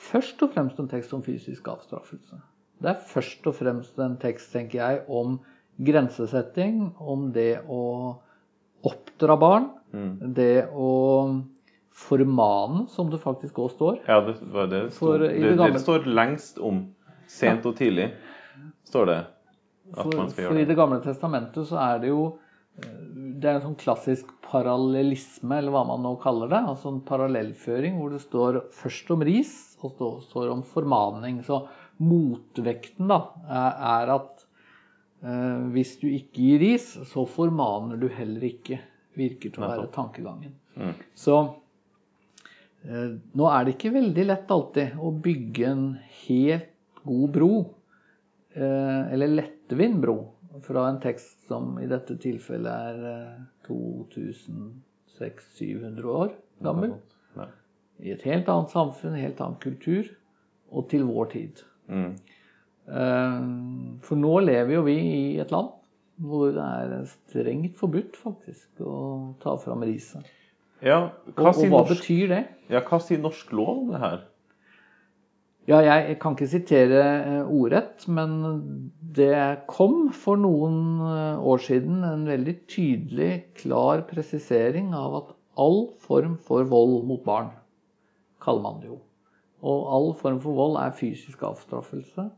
først 0.00 0.40
og 0.44 0.54
fremst 0.54 0.80
en 0.80 0.88
tekst 0.90 1.12
om 1.16 1.24
fysisk 1.24 1.68
avstraffelse. 1.68 2.38
Det 2.80 2.90
er 2.90 3.02
først 3.08 3.46
og 3.50 3.56
fremst 3.58 3.98
en 4.02 4.16
tekst, 4.20 4.52
tenker 4.54 4.80
jeg, 4.80 5.02
om 5.08 5.38
grensesetting, 5.84 6.94
om 7.00 7.28
det 7.34 7.64
å 7.68 7.82
oppdra 8.84 9.36
barn, 9.40 9.70
Mm. 9.94 10.34
det 10.34 10.68
å 10.74 11.44
formane, 11.94 12.86
som 12.90 13.10
det 13.12 13.20
faktisk 13.22 13.58
òg 13.62 13.70
står. 13.76 13.98
Ja, 14.08 14.20
det 14.26 14.34
var 14.52 14.66
det 14.70 14.80
det 14.88 14.94
For 14.96 15.14
står. 15.14 15.26
Det, 15.28 15.28
det 15.44 15.52
gamle- 15.58 15.72
det 15.76 15.82
står 15.84 16.08
lengst 16.10 16.58
om. 16.58 16.80
Sent 17.30 17.64
og 17.66 17.76
tidlig, 17.78 18.10
står 18.84 19.06
det. 19.08 19.20
At 19.94 20.02
For, 20.02 20.16
man 20.16 20.30
skal 20.30 20.48
for 20.50 20.56
i 20.58 20.64
det. 20.64 20.68
Det 20.72 20.76
gamle 20.76 20.98
testamentet 21.04 21.68
så 21.70 21.78
er 21.80 21.98
det 22.02 22.10
jo 22.10 22.24
eh, 22.82 22.90
Det 23.40 23.48
er 23.48 23.54
en 23.58 23.64
sånn 23.68 23.78
klassisk 23.80 24.28
parallellisme, 24.44 25.56
eller 25.58 25.72
hva 25.74 25.84
man 25.88 26.02
nå 26.04 26.14
kaller 26.22 26.50
det. 26.52 26.60
Altså 26.74 26.90
en 26.92 27.00
parallellføring 27.06 27.96
hvor 28.00 28.12
det 28.14 28.20
står 28.24 28.60
først 28.74 29.10
om 29.14 29.24
ris, 29.26 29.54
og 29.84 29.94
så 29.98 30.10
står 30.28 30.46
det 30.48 30.52
om 30.58 30.62
formaning. 30.66 31.40
Så 31.46 31.62
motvekten 32.02 33.08
da 33.10 33.20
er, 33.48 34.12
at 34.18 34.44
eh, 35.24 35.64
hvis 35.74 35.96
du 36.02 36.08
ikke 36.12 36.44
gir 36.44 36.62
ris, 36.62 36.86
så 37.10 37.24
formaner 37.28 38.00
du 38.00 38.08
heller 38.12 38.44
ikke. 38.50 38.80
Virker 39.14 39.52
til 39.54 39.62
å 39.62 39.68
være 39.70 39.90
tankegangen. 39.94 40.56
Mm. 40.74 40.94
Så 41.14 41.36
nå 42.84 43.46
er 43.48 43.64
det 43.64 43.72
ikke 43.76 43.92
veldig 43.94 44.24
lett 44.28 44.50
alltid 44.52 44.88
å 45.00 45.10
bygge 45.24 45.64
en 45.70 45.84
helt 46.26 46.68
god 47.04 47.30
bro, 47.32 47.74
eh, 48.56 49.12
eller 49.12 49.28
lettvint 49.40 50.00
bro, 50.02 50.18
fra 50.64 50.88
en 50.88 51.00
tekst 51.02 51.46
som 51.48 51.78
i 51.82 51.86
dette 51.90 52.16
tilfellet 52.20 52.72
er 52.72 52.96
eh, 53.10 53.34
2600-700 53.68 56.04
år 56.04 56.30
gammel. 56.64 56.90
I 58.04 58.10
et 58.10 58.22
helt 58.26 58.48
annet 58.50 58.70
samfunn, 58.74 59.14
helt 59.16 59.40
annen 59.40 59.60
kultur, 59.62 60.04
og 60.74 60.88
til 60.90 61.02
vår 61.06 61.24
tid. 61.32 61.54
Mm. 61.88 62.14
Eh, 62.88 63.40
For 64.04 64.16
nå 64.20 64.40
lever 64.44 64.72
jo 64.78 64.82
vi 64.88 64.98
i 65.00 65.40
et 65.40 65.52
land 65.54 65.70
hvor 66.24 66.44
det 66.54 66.62
er 66.62 67.08
strengt 67.10 67.74
forbudt 67.80 68.14
faktisk 68.20 68.80
å 68.86 68.90
ta 69.42 69.52
fram 69.58 69.82
riset. 69.82 70.22
Ja, 70.84 71.00
hva 71.32 71.48
og 71.48 71.56
og 71.56 71.64
hva 71.64 71.80
norsk, 71.80 71.96
betyr 71.96 72.30
det? 72.34 72.44
ja, 72.72 72.80
hva 72.84 73.00
sier 73.00 73.20
norsk 73.22 73.52
lov 73.56 73.72
om 73.78 73.92
det 73.94 74.00
her? 74.02 74.22
Ja, 75.64 75.78
jeg 75.80 76.18
kan 76.20 76.34
ikke 76.36 76.50
sitere 76.52 77.00
eh, 77.24 77.48
ordrett, 77.48 78.04
men 78.12 78.34
det 79.16 79.64
kom 79.70 80.10
for 80.12 80.36
noen 80.36 81.00
eh, 81.00 81.40
år 81.40 81.62
siden 81.64 82.02
en 82.04 82.26
veldig 82.28 82.54
tydelig, 82.68 83.30
klar 83.62 84.04
presisering 84.10 84.92
av 84.92 85.16
at 85.22 85.32
all 85.56 85.86
form 86.04 86.36
for 86.36 86.68
vold 86.68 87.06
mot 87.08 87.24
barn, 87.24 87.48
kaller 88.44 88.66
man 88.66 88.82
det 88.82 88.92
jo. 88.92 89.00
Og 89.64 89.88
all 89.96 90.10
form 90.20 90.42
for 90.44 90.58
vold 90.58 90.76
er 90.82 90.92
fysisk 90.98 91.46
avstraffelse. 91.48 92.28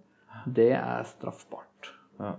Det 0.46 0.70
er 0.78 1.02
straffbart. 1.10 1.90
Ja. 2.22 2.36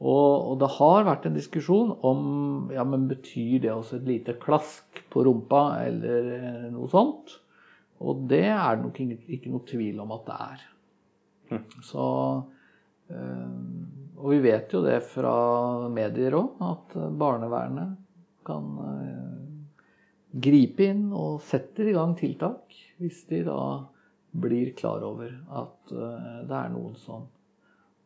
Og, 0.00 0.52
og 0.52 0.54
det 0.62 0.70
har 0.78 1.04
vært 1.04 1.26
en 1.28 1.36
diskusjon 1.36 1.92
om 2.08 2.70
ja, 2.72 2.86
men 2.88 3.08
betyr 3.10 3.60
det 3.66 3.72
også 3.74 3.98
et 3.98 4.08
lite 4.08 4.36
klask 4.40 5.02
på 5.12 5.24
rumpa 5.26 5.64
eller 5.84 6.30
eh, 6.38 6.68
noe 6.72 6.88
sånt. 6.88 7.34
Og 8.00 8.24
det 8.30 8.46
er 8.48 8.78
det 8.78 8.86
nok 8.86 9.00
ikke, 9.04 9.18
ikke 9.36 9.52
noe 9.52 9.66
tvil 9.68 10.00
om 10.00 10.14
at 10.16 10.24
det 10.30 10.38
er. 10.46 10.62
Mm. 11.50 11.66
Så 11.84 12.06
øh, 13.12 13.58
Og 14.16 14.32
vi 14.32 14.38
vet 14.44 14.72
jo 14.72 14.80
det 14.84 15.02
fra 15.04 15.34
medier 15.92 16.38
òg, 16.38 16.62
at 16.64 16.96
barnevernet 17.20 17.98
kan 18.46 18.72
øh, 18.86 19.50
gripe 20.48 20.86
inn 20.94 21.10
og 21.12 21.42
setter 21.44 21.90
i 21.90 21.96
gang 21.96 22.16
tiltak 22.16 22.76
hvis 23.00 23.24
de 23.28 23.42
da 23.48 23.60
blir 24.40 24.72
klar 24.78 25.02
over 25.04 25.32
at 25.60 25.92
øh, 25.92 26.40
det 26.48 26.56
er 26.56 26.72
noen 26.72 26.96
som 27.00 27.26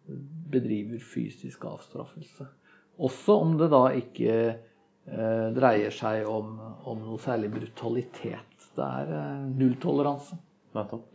bedriver 0.06 1.00
fysisk 1.00 1.64
avstraffelse. 1.68 2.46
Også 3.02 3.36
om 3.42 3.56
det 3.58 3.70
da 3.72 3.84
ikke 3.96 4.34
eh, 4.54 5.46
dreier 5.56 5.94
seg 5.94 6.28
om, 6.30 6.56
om 6.86 7.00
noe 7.02 7.18
særlig 7.22 7.50
brutalitet. 7.54 8.68
Det 8.74 8.84
er 8.86 9.10
eh, 9.18 9.46
nulltoleranse 9.58 10.38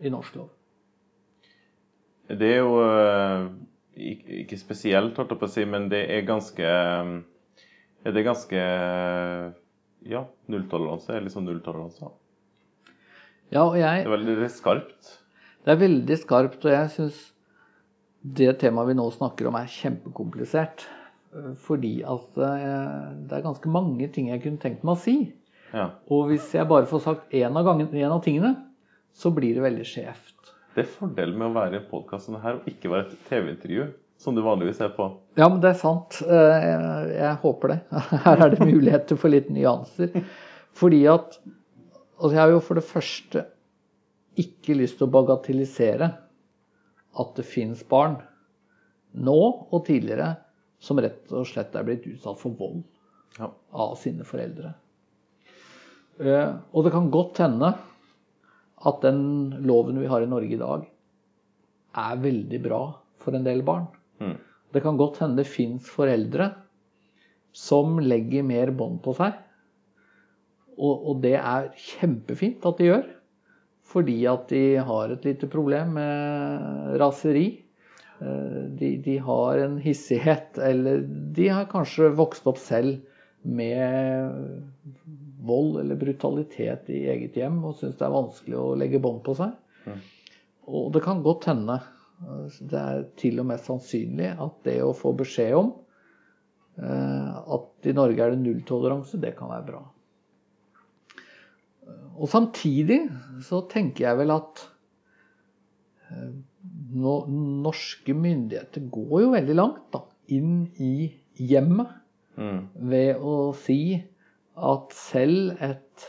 i 0.02 0.12
norsk 0.12 0.36
lov. 0.40 0.50
Det 2.30 2.48
er 2.54 2.60
jo 2.62 2.76
eh, 2.86 3.48
ikke 4.44 4.60
spesielt, 4.60 5.18
holdt 5.18 5.34
jeg 5.34 5.42
på 5.42 5.48
å 5.50 5.54
si, 5.56 5.66
men 5.68 5.90
det 5.92 6.04
er 6.14 6.28
ganske 6.28 6.64
Er 6.70 8.14
Det 8.14 8.22
er 8.22 8.28
ganske 8.30 8.60
eh, 8.60 9.48
Ja, 10.08 10.22
nulltoleranse 10.48 11.16
er 11.18 11.26
liksom 11.26 11.44
nulltoleranse. 11.48 12.12
Ja, 13.52 13.64
og 13.66 13.76
jeg, 13.80 14.06
Det 14.06 14.08
er 14.08 14.14
veldig 14.14 14.50
skarpt. 14.54 15.16
det 15.66 15.74
er 15.74 15.80
veldig 15.82 16.18
skarpt, 16.22 16.66
og 16.66 16.72
jeg 16.72 16.90
syns 16.94 17.18
det 18.22 18.54
temaet 18.60 18.90
vi 18.92 18.98
nå 19.00 19.06
snakker 19.16 19.48
om, 19.50 19.56
er 19.56 19.70
kjempekomplisert. 19.72 20.86
Eh, 21.36 21.52
Fordi 21.66 21.94
at 22.04 22.38
eh, 22.38 23.14
det 23.30 23.38
er 23.40 23.46
ganske 23.46 23.72
mange 23.72 24.08
ting 24.14 24.32
jeg 24.32 24.44
kunne 24.44 24.60
tenkt 24.62 24.84
meg 24.84 24.98
å 24.98 25.04
si. 25.04 25.18
Ja. 25.74 25.92
Og 26.10 26.32
hvis 26.32 26.50
jeg 26.56 26.68
bare 26.68 26.90
får 26.90 27.04
sagt 27.06 27.34
én 27.38 27.56
av, 27.56 27.64
gangen- 27.68 27.94
en 27.94 28.12
av 28.18 28.24
tingene, 28.26 28.56
så 29.14 29.32
blir 29.36 29.54
det 29.56 29.64
veldig 29.64 29.86
skjevt. 29.86 30.36
Det 30.76 30.84
er 30.86 30.92
fordelen 30.92 31.38
med 31.38 31.50
å 31.50 31.56
være 31.56 31.80
i 31.80 31.86
podkasten 31.90 32.38
her 32.42 32.60
og 32.60 32.68
ikke 32.70 32.90
være 32.92 33.08
et 33.10 33.24
TV-intervju, 33.30 33.88
som 34.20 34.36
du 34.36 34.42
vanligvis 34.46 34.82
er 34.84 34.92
på. 34.96 35.06
Ja, 35.40 35.48
men 35.50 35.62
det 35.64 35.72
er 35.74 35.80
sant. 35.80 36.20
Eh, 36.26 36.66
Jeg, 36.66 37.14
jeg 37.20 37.36
håper 37.44 37.72
det. 37.74 37.80
Her 38.26 38.44
er 38.46 38.50
det 38.54 38.66
muligheter 38.68 39.18
for 39.20 39.32
litt 39.34 39.50
nyanser. 39.54 40.12
Fordi 40.78 41.06
at 41.12 41.40
Altså, 42.20 42.34
jeg 42.36 42.42
har 42.42 42.50
jo 42.52 42.60
for 42.60 42.76
det 42.76 42.84
første 42.84 43.42
ikke 44.36 44.76
lyst 44.76 44.98
til 45.00 45.06
å 45.08 45.12
bagatellisere 45.14 46.10
at 47.18 47.36
det 47.36 47.46
fins 47.48 47.82
barn, 47.90 48.20
nå 49.18 49.40
og 49.74 49.86
tidligere, 49.88 50.36
som 50.80 51.00
rett 51.02 51.32
og 51.36 51.48
slett 51.50 51.74
er 51.76 51.84
blitt 51.88 52.06
utsatt 52.08 52.40
for 52.40 52.56
vold 52.56 52.84
Ja. 53.40 53.50
av 53.74 53.96
sine 53.98 54.24
foreldre. 54.24 54.74
Eh, 56.20 56.54
Og 56.74 56.84
det 56.84 56.92
kan 56.92 57.10
godt 57.12 57.38
hende 57.38 57.78
at 58.86 59.02
den 59.02 59.52
loven 59.66 60.00
vi 60.00 60.08
har 60.08 60.22
i 60.22 60.26
Norge 60.30 60.54
i 60.54 60.58
dag, 60.58 60.88
er 61.96 62.16
veldig 62.18 62.62
bra 62.64 62.82
for 63.18 63.36
en 63.36 63.44
del 63.44 63.62
barn. 63.62 63.88
Mm. 64.20 64.38
Det 64.74 64.82
kan 64.84 64.98
godt 64.98 65.18
hende 65.20 65.38
det 65.38 65.48
fins 65.48 65.90
foreldre 65.90 66.54
som 67.54 67.98
legger 68.00 68.44
mer 68.44 68.72
bånd 68.72 69.02
på 69.02 69.16
seg. 69.18 69.34
Og, 70.78 71.08
og 71.10 71.22
det 71.22 71.36
er 71.36 71.72
kjempefint 71.76 72.66
at 72.66 72.78
de 72.78 72.86
gjør. 72.86 73.08
Fordi 73.90 74.20
at 74.30 74.50
de 74.52 74.64
har 74.86 75.10
et 75.16 75.26
lite 75.26 75.50
problem 75.50 75.96
med 75.98 76.98
raseri. 77.02 77.48
Eh, 78.22 78.62
De, 78.80 78.90
de 79.06 79.18
har 79.26 79.58
en 79.64 79.78
hissighet, 79.82 80.58
eller 80.62 81.02
de 81.38 81.48
har 81.50 81.70
kanskje 81.72 82.12
vokst 82.18 82.48
opp 82.52 82.60
selv 82.62 83.00
med 83.42 84.36
vold 85.48 85.80
eller 85.80 85.96
brutalitet 85.96 86.90
i 86.92 87.06
eget 87.10 87.38
hjem 87.40 87.62
og 87.64 87.78
syns 87.80 87.96
det 87.98 88.04
er 88.06 88.12
vanskelig 88.12 88.58
å 88.60 88.74
legge 88.78 89.00
bånd 89.02 89.22
på 89.24 89.38
seg. 89.40 89.54
Mm. 89.88 90.02
Og 90.70 90.90
det 90.94 91.02
kan 91.06 91.24
godt 91.26 91.48
hende, 91.50 91.80
eh, 92.22 92.58
det 92.60 92.82
er 92.82 93.06
til 93.18 93.40
og 93.42 93.48
med 93.50 93.64
sannsynlig, 93.64 94.34
at 94.36 94.60
det 94.68 94.82
å 94.84 94.92
få 94.94 95.16
beskjed 95.18 95.56
om 95.58 95.72
eh, 96.84 97.40
at 97.56 97.90
i 97.90 97.96
Norge 97.96 98.26
er 98.26 98.36
det 98.36 98.44
nulltoleranse, 98.44 99.22
det 99.24 99.34
kan 99.40 99.50
være 99.56 99.68
bra. 99.72 99.82
Og 102.20 102.28
samtidig 102.32 103.00
så 103.48 103.62
tenker 103.72 104.10
jeg 104.10 104.20
vel 104.20 104.34
at 104.36 104.64
eh, 106.12 106.34
norske 107.00 108.16
myndigheter 108.18 108.84
går 108.92 109.24
jo 109.24 109.32
veldig 109.38 109.56
langt 109.56 109.86
da, 109.96 110.04
inn 110.36 110.68
i 110.84 110.94
hjemmet 111.40 111.96
Mm. 112.40 112.60
ved 112.88 113.20
å 113.20 113.52
si 113.58 114.00
at 114.56 114.94
selv 114.96 115.58
et 115.60 116.06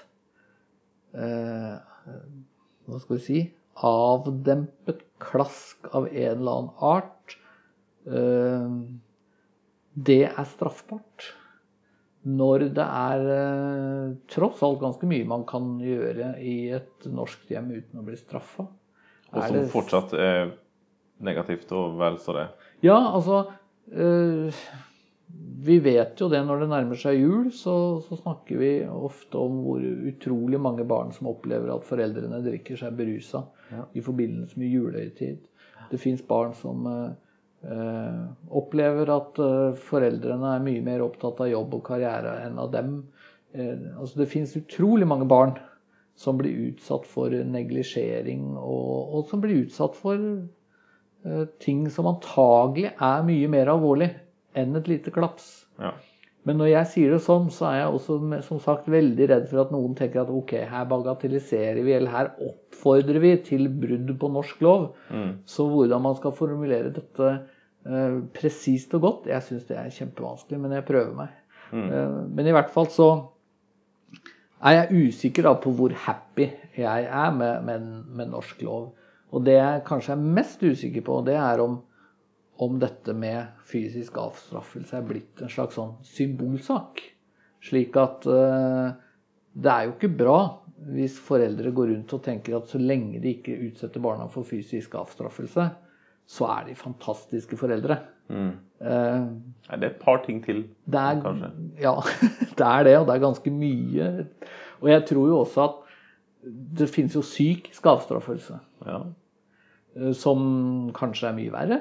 eh, 1.19 1.81
Hva 2.87 3.01
skal 3.03 3.17
vi 3.17 3.25
si 3.25 3.41
avdempet 3.81 5.03
klask 5.23 5.89
av 5.91 6.07
en 6.07 6.37
eller 6.37 6.61
annen 6.61 6.85
art 6.87 7.35
eh, 8.07 8.77
Det 10.11 10.21
er 10.29 10.47
straffbart. 10.53 11.33
Når 12.29 12.67
det 12.77 12.85
er 12.85 13.23
eh, 13.33 14.11
tross 14.29 14.61
alt 14.67 14.81
ganske 14.83 15.09
mye 15.09 15.25
man 15.29 15.47
kan 15.49 15.79
gjøre 15.81 16.35
i 16.45 16.57
et 16.77 17.07
norsk 17.09 17.47
hjem 17.49 17.71
uten 17.79 18.03
å 18.03 18.05
bli 18.05 18.19
straffa. 18.21 18.67
Og 19.31 19.41
som 19.47 19.65
fortsatt 19.73 20.13
er 20.19 20.51
negativt 21.25 21.71
og 21.77 21.97
vel 22.01 22.19
så 22.21 22.35
det. 22.37 22.47
Ja, 22.85 22.99
altså 23.15 23.45
øh, 23.93 24.61
Vi 25.65 25.77
vet 25.85 26.21
jo 26.21 26.29
det 26.33 26.41
når 26.45 26.65
det 26.65 26.69
nærmer 26.73 26.99
seg 27.01 27.21
jul, 27.21 27.51
så, 27.55 27.75
så 28.05 28.19
snakker 28.19 28.59
vi 28.59 28.71
ofte 28.91 29.39
om 29.41 29.61
hvor 29.65 29.81
utrolig 30.11 30.61
mange 30.61 30.85
barn 30.89 31.13
som 31.17 31.29
opplever 31.31 31.73
at 31.73 31.87
foreldrene 31.89 32.43
drikker 32.45 32.81
seg 32.81 32.97
berusa 32.99 33.47
Ja. 33.71 33.85
i 33.95 34.01
forbindelse 34.03 34.59
med 34.59 34.73
julehøytid. 34.75 35.45
Det 35.93 36.01
fins 36.03 36.23
barn 36.27 36.53
som 36.59 36.85
eh, 36.91 37.13
opplever 37.61 39.11
at 39.13 39.41
eh, 39.43 39.81
foreldrene 39.89 40.55
er 40.57 40.63
mye 40.65 40.85
mer 40.85 41.03
opptatt 41.05 41.43
av 41.45 41.51
jobb 41.51 41.75
og 41.77 41.85
karriere 41.91 42.39
enn 42.47 42.57
av 42.61 42.71
dem. 42.73 42.95
Eh, 43.53 43.75
altså 43.99 44.23
det 44.23 44.31
fins 44.33 44.57
utrolig 44.57 45.09
mange 45.09 45.29
barn 45.29 45.57
som 46.21 46.39
blir 46.41 46.71
utsatt 46.71 47.07
for 47.09 47.33
neglisjering, 47.33 48.57
og, 48.61 49.15
og 49.17 49.29
som 49.31 49.41
blir 49.45 49.63
utsatt 49.65 49.97
for 49.97 50.17
eh, 50.21 51.45
ting 51.63 51.87
som 51.93 52.09
antagelig 52.11 52.95
er 52.97 53.29
mye 53.29 53.53
mer 53.53 53.73
alvorlig 53.73 54.11
enn 54.57 54.77
et 54.81 54.89
lite 54.91 55.13
klaps. 55.15 55.53
Ja. 55.81 55.95
Men 56.49 56.57
når 56.57 56.71
jeg 56.71 56.89
sier 56.95 57.13
det 57.13 57.21
sånn, 57.25 57.51
så 57.53 57.67
er 57.69 57.75
jeg 57.83 57.97
også 57.99 58.43
som 58.47 58.61
sagt 58.65 58.87
veldig 58.91 59.27
redd 59.29 59.49
for 59.51 59.61
at 59.65 59.73
noen 59.75 59.93
tenker 59.99 60.23
at 60.23 60.31
ok, 60.33 60.55
her 60.71 60.87
bagatelliserer 60.89 61.83
vi, 61.85 61.93
eller 61.99 62.15
her 62.15 62.31
oppfordrer 62.47 63.21
vi 63.21 63.35
til 63.45 63.69
brudd 63.83 64.15
på 64.23 64.31
norsk 64.33 64.63
lov. 64.65 64.87
Mm. 65.13 65.35
Så 65.45 65.67
hvordan 65.69 66.07
man 66.07 66.17
skal 66.17 66.33
formulere 66.39 66.95
dette 66.97 67.29
eh, 67.35 68.17
presist 68.37 68.97
og 68.97 69.05
godt, 69.05 69.29
jeg 69.29 69.47
syns 69.51 69.69
det 69.69 69.77
er 69.83 69.93
kjempevanskelig, 69.99 70.63
men 70.63 70.79
jeg 70.79 70.89
prøver 70.89 71.13
meg. 71.19 71.37
Mm. 71.75 71.85
Eh, 71.85 72.17
men 72.39 72.49
i 72.49 72.57
hvert 72.57 72.73
fall 72.73 72.89
så 72.95 73.11
er 74.65 74.79
jeg 74.79 75.11
usikker 75.11 75.45
da 75.45 75.55
på 75.61 75.73
hvor 75.77 75.93
happy 76.07 76.49
jeg 76.81 77.05
er 77.05 77.37
med, 77.37 77.69
med, 77.69 77.87
med 78.17 78.33
norsk 78.33 78.65
lov. 78.65 78.91
Og 79.31 79.45
det 79.47 79.59
jeg 79.59 79.85
kanskje 79.87 80.17
er 80.17 80.29
mest 80.41 80.65
usikker 80.65 81.05
på, 81.07 81.21
det 81.29 81.37
er 81.37 81.61
om, 81.63 81.83
om 82.61 82.79
dette 82.83 83.15
med 83.17 83.47
fysisk 83.71 84.19
avstraffelse 84.21 84.97
er 84.99 85.07
blitt 85.09 85.41
en 85.41 85.49
slags 85.53 85.79
sånn 85.79 85.95
symbolsak. 86.05 87.01
Slik 87.65 87.97
at 88.01 88.27
eh, 88.29 88.91
det 89.61 89.73
er 89.73 89.87
jo 89.89 89.95
ikke 89.97 90.11
bra 90.21 90.39
hvis 90.91 91.19
foreldre 91.21 91.73
går 91.77 91.91
rundt 91.93 92.13
og 92.17 92.23
tenker 92.25 92.57
at 92.57 92.71
så 92.73 92.79
lenge 92.81 93.19
de 93.21 93.35
ikke 93.37 93.57
utsetter 93.67 94.01
barna 94.01 94.29
for 94.33 94.47
fysisk 94.49 94.95
avstraffelse, 94.97 95.67
så 96.31 96.47
er 96.55 96.69
de 96.71 96.77
fantastiske 96.79 97.57
foreldre. 97.61 97.99
Mm. 98.33 98.53
Eh, 98.81 99.27
Er 99.75 99.81
det 99.83 99.91
et 99.91 99.99
par 100.01 100.23
ting 100.25 100.39
til, 100.45 100.63
er, 100.93 101.21
kanskje? 101.25 101.51
ja, 101.83 101.93
det 102.61 102.67
er 102.67 102.85
det, 102.87 102.95
og 103.01 103.07
det 103.11 103.17
er 103.17 103.25
ganske 103.27 103.53
mye. 103.53 104.11
Og 104.81 104.89
jeg 104.93 105.05
tror 105.11 105.29
jo 105.33 105.41
også 105.43 105.65
at 105.67 105.79
det 106.81 106.89
finnes 106.89 107.15
jo 107.19 107.21
psykisk 107.27 107.87
avstraffelse, 107.93 108.57
Ja. 108.87 109.01
eh, 109.97 110.13
som 110.17 110.93
kanskje 110.97 111.29
er 111.29 111.37
mye 111.37 111.53
verre. 111.53 111.81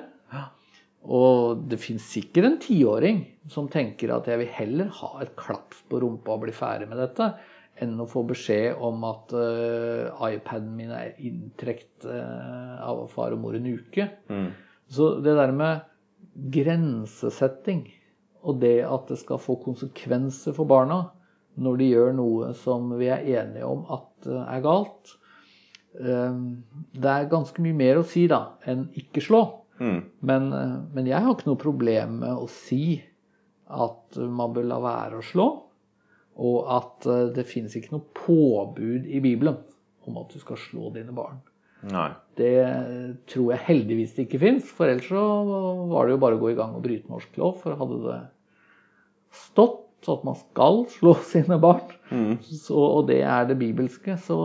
Og 1.08 1.62
det 1.72 1.79
finnes 1.79 2.06
sikkert 2.12 2.48
en 2.48 2.58
tiåring 2.62 3.22
som 3.50 3.70
tenker 3.72 4.12
at 4.13 4.27
jeg 4.27 4.41
vil 4.41 4.51
heller 4.58 4.89
ha 5.00 5.13
et 5.24 5.32
klaps 5.39 5.79
på 5.89 6.01
rumpa 6.03 6.36
og 6.36 6.44
bli 6.44 6.53
ferdig 6.53 6.89
med 6.91 7.00
dette, 7.00 7.32
enn 7.79 7.96
å 8.03 8.10
få 8.10 8.25
beskjed 8.27 8.82
om 8.84 9.06
at 9.08 9.32
uh, 9.32 10.12
iPaden 10.27 10.74
min 10.75 10.91
er 10.91 11.13
inntrekt 11.24 12.03
uh, 12.03 12.75
av 12.84 13.06
far 13.13 13.32
og 13.32 13.39
mor 13.46 13.56
en 13.56 13.70
uke. 13.70 14.10
Mm. 14.27 14.50
Så 14.91 15.13
det 15.24 15.38
der 15.39 15.56
med 15.56 15.88
grensesetting 16.51 17.86
og 18.48 18.60
det 18.62 18.82
at 18.88 19.08
det 19.12 19.20
skal 19.22 19.41
få 19.41 19.58
konsekvenser 19.63 20.56
for 20.56 20.70
barna 20.70 21.01
når 21.60 21.79
de 21.82 21.88
gjør 21.91 22.13
noe 22.15 22.51
som 22.58 22.91
vi 23.00 23.10
er 23.12 23.25
enige 23.41 23.68
om 23.68 23.84
at 23.91 24.27
eh, 24.29 24.44
er 24.56 24.62
galt, 24.63 25.15
eh, 26.00 26.38
det 26.96 27.12
er 27.12 27.32
ganske 27.32 27.63
mye 27.65 27.75
mer 27.75 28.00
å 28.00 28.06
si 28.08 28.27
da 28.32 28.44
enn 28.70 28.88
ikke 29.00 29.24
slå. 29.25 29.41
Mm. 29.79 30.00
Men, 30.27 30.50
eh, 30.53 30.75
men 30.95 31.07
jeg 31.09 31.24
har 31.24 31.33
ikke 31.36 31.50
noe 31.50 31.59
problem 31.62 32.19
med 32.24 32.36
å 32.36 32.48
si 32.51 33.00
at 33.69 34.17
man 34.17 34.53
bør 34.55 34.65
la 34.69 34.79
være 34.83 35.19
å 35.19 35.25
slå, 35.25 35.48
og 36.39 36.71
at 36.75 37.07
eh, 37.09 37.27
det 37.36 37.48
finnes 37.50 37.75
ikke 37.77 37.95
noe 37.95 38.07
påbud 38.17 39.07
i 39.07 39.21
Bibelen 39.24 39.59
om 40.09 40.17
at 40.21 40.33
du 40.33 40.39
skal 40.41 40.57
slå 40.59 40.89
dine 40.95 41.13
barn. 41.15 41.39
Nei. 41.89 42.09
Det 42.36 42.55
tror 43.31 43.53
jeg 43.53 43.65
heldigvis 43.69 44.15
det 44.17 44.25
ikke 44.25 44.41
fins, 44.41 44.71
for 44.75 44.91
ellers 44.91 45.07
så 45.07 45.21
var 45.91 46.07
det 46.07 46.15
jo 46.17 46.21
bare 46.25 46.36
å 46.36 46.41
gå 46.41 46.50
i 46.51 46.57
gang 46.57 46.74
og 46.75 46.83
bryte 46.83 47.07
norsk 47.12 47.38
lov. 47.39 47.62
For 47.62 47.77
hadde 47.79 48.00
det 48.03 48.17
stått 49.45 50.09
at 50.09 50.25
man 50.27 50.36
skal 50.39 50.81
slå 50.91 51.15
sine 51.33 51.59
barn, 51.62 51.95
Mm. 52.09 52.39
så, 52.41 52.74
og 52.74 53.03
det 53.05 53.19
er 53.21 53.43
det 53.45 53.59
bibelske, 53.59 54.15
så, 54.25 54.36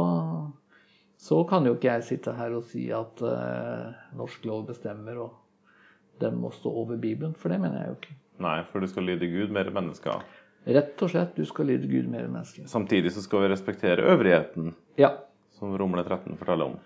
så 1.25 1.39
kan 1.49 1.65
jo 1.65 1.73
ikke 1.79 1.89
jeg 1.93 2.05
sitte 2.11 2.35
her 2.37 2.53
og 2.59 2.67
si 2.69 2.87
at 2.93 3.23
eh, 3.25 3.93
norsk 4.19 4.45
lov 4.49 4.67
bestemmer, 4.69 5.17
og 5.25 6.21
den 6.21 6.37
må 6.43 6.51
stå 6.55 6.71
over 6.85 6.99
Bibelen. 7.01 7.33
For 7.39 7.49
det 7.53 7.61
mener 7.63 7.81
jeg 7.81 7.93
jo 7.93 7.99
ikke. 8.01 8.17
Nei, 8.45 8.57
for 8.71 8.83
du 8.85 8.91
skal 8.91 9.07
lyde 9.09 9.29
Gud 9.33 9.53
mer 9.55 9.71
enn 9.71 9.77
mennesker. 9.79 10.25
Rett 10.65 11.03
og 11.05 11.11
slett, 11.13 11.35
du 11.37 11.45
skal 11.49 11.69
lyde 11.71 11.89
Gud 11.91 12.09
mer 12.13 12.27
enn 12.27 12.35
mennesker. 12.35 12.67
Samtidig 12.71 13.13
så 13.15 13.23
skal 13.25 13.45
vi 13.45 13.53
respektere 13.55 14.05
øvrigheten, 14.15 14.73
Ja. 15.01 15.15
som 15.59 15.73
Romle 15.79 16.05
13 16.05 16.37
forteller 16.41 16.73
om. 16.75 16.79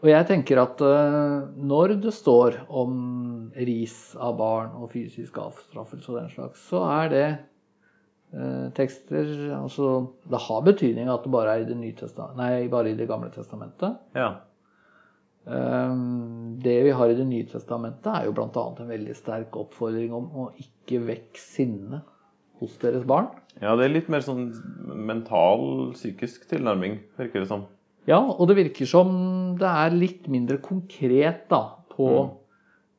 Og 0.00 0.08
jeg 0.08 0.26
tenker 0.30 0.62
at 0.62 0.80
eh, 0.80 1.48
når 1.60 1.96
det 2.00 2.12
står 2.16 2.56
om 2.72 3.50
ris 3.56 4.14
av 4.16 4.38
barn 4.38 4.70
og 4.80 4.92
fysisk 4.94 5.36
avstraffelse 5.42 6.08
og 6.14 6.20
den 6.22 6.30
slags, 6.32 6.62
så 6.70 6.80
er 6.88 7.10
det 7.12 7.26
tekster 8.76 9.26
Altså, 9.56 10.06
det 10.30 10.38
har 10.44 10.62
betydning 10.62 11.08
at 11.10 11.24
det 11.24 11.32
bare 11.34 11.56
er 11.56 11.64
i 11.64 11.68
Det, 11.68 11.76
nye 11.76 12.28
nei, 12.38 12.68
bare 12.70 12.92
i 12.92 12.98
det 12.98 13.08
gamle 13.10 13.30
testamentet. 13.34 13.98
Ja. 14.14 14.30
Eh, 15.50 15.96
det 16.62 16.76
vi 16.84 16.94
har 16.94 17.10
i 17.10 17.18
Det 17.18 17.26
nye 17.26 17.48
testamentet, 17.50 18.06
er 18.12 18.28
jo 18.28 18.36
bl.a. 18.36 18.64
en 18.70 18.92
veldig 18.92 19.16
sterk 19.18 19.56
oppfordring 19.56 20.14
om 20.14 20.30
å 20.30 20.48
ikke 20.60 21.02
vekke 21.08 21.42
sinne 21.42 22.04
hos 22.60 22.76
deres 22.82 23.06
barn. 23.08 23.30
ja, 23.60 23.72
det 23.76 23.86
er 23.86 23.94
litt 23.94 24.08
mer 24.12 24.20
sånn 24.20 24.50
mental, 25.08 25.92
psykisk 25.96 26.44
tilnærming, 26.50 26.98
virker 27.16 27.42
det 27.42 27.48
som. 27.48 27.64
Ja, 28.08 28.20
og 28.20 28.48
det 28.48 28.58
virker 28.58 28.88
som 28.88 29.56
det 29.60 29.68
er 29.68 29.96
litt 29.96 30.28
mindre 30.32 30.58
konkret 30.62 31.46
da, 31.50 31.62
på 31.92 32.08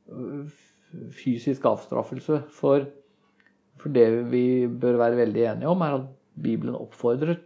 mm. 0.10 0.42
fysisk 1.18 1.66
avstraffelse. 1.70 2.42
For, 2.58 2.88
for 3.82 3.94
det 3.94 4.08
vi 4.32 4.68
bør 4.68 5.00
være 5.02 5.20
veldig 5.24 5.46
enige 5.56 5.70
om, 5.72 5.82
er 5.86 5.98
at 6.00 6.10
Bibelen 6.42 6.78
oppfordrer 6.78 7.38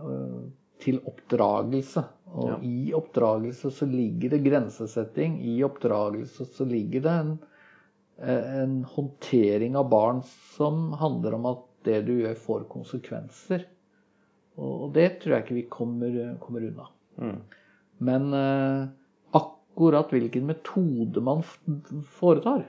øh, 0.00 0.44
til 0.82 1.00
oppdragelse. 1.06 2.04
Og 2.34 2.48
Ja. 2.50 2.56
i 2.66 2.92
oppdragelse 2.96 3.70
så 3.70 3.86
ligger 3.86 4.32
det 4.32 4.40
grensesetting. 4.44 5.36
I 5.46 5.62
oppdragelse 5.62 6.44
så 6.50 6.64
ligger 6.66 7.04
det 7.04 7.12
en, 7.20 7.38
eh, 8.18 8.62
en 8.62 8.80
håndtering 8.84 9.76
av 9.76 9.88
barn 9.92 10.22
som 10.56 10.92
handler 10.98 11.34
om 11.34 11.46
at 11.46 11.62
det 11.84 12.00
du 12.06 12.12
gjør, 12.18 12.34
får 12.34 12.64
konsekvenser. 12.72 13.64
Og 14.58 14.92
det 14.94 15.20
tror 15.20 15.34
jeg 15.36 15.44
ikke 15.44 15.54
vi 15.60 15.68
kommer, 15.70 16.36
kommer 16.40 16.66
unna. 16.66 16.88
Mm. 17.18 17.40
Men 18.00 18.32
eh, 18.34 18.88
akkurat 19.34 20.10
hvilken 20.10 20.46
metode 20.46 21.20
man 21.22 21.42
foretar, 22.18 22.64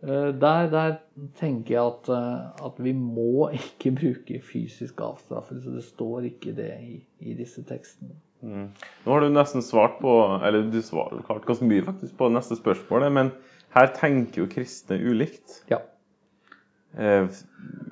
der, 0.00 0.70
der 0.72 0.94
tenker 1.36 1.74
jeg 1.74 1.82
at, 1.84 2.08
eh, 2.14 2.66
at 2.66 2.80
vi 2.80 2.94
må 2.96 3.50
ikke 3.60 3.92
bruke 3.98 4.40
fysisk 4.44 5.00
avstraffelse. 5.04 5.74
Det 5.76 5.84
står 5.84 6.30
ikke 6.30 6.56
det 6.56 6.72
i, 6.80 6.98
i 7.20 7.36
disse 7.38 7.64
tekstene. 7.68 8.16
Mm. 8.40 8.70
Nå 9.04 9.12
har 9.12 9.20
du 9.20 9.28
nesten 9.28 9.60
svart 9.60 9.98
på 10.00 10.14
Eller 10.40 10.62
du 10.72 10.78
svarer 10.80 11.20
ganske 11.44 11.66
mye 11.68 11.84
faktisk 11.84 12.14
på 12.16 12.30
neste 12.32 12.56
spørsmål, 12.56 13.10
men 13.12 13.34
her 13.76 13.90
tenker 13.92 14.46
jo 14.46 14.50
kristne 14.50 14.96
ulikt. 14.96 15.60
Ja. 15.70 15.82
Eh, 16.96 17.28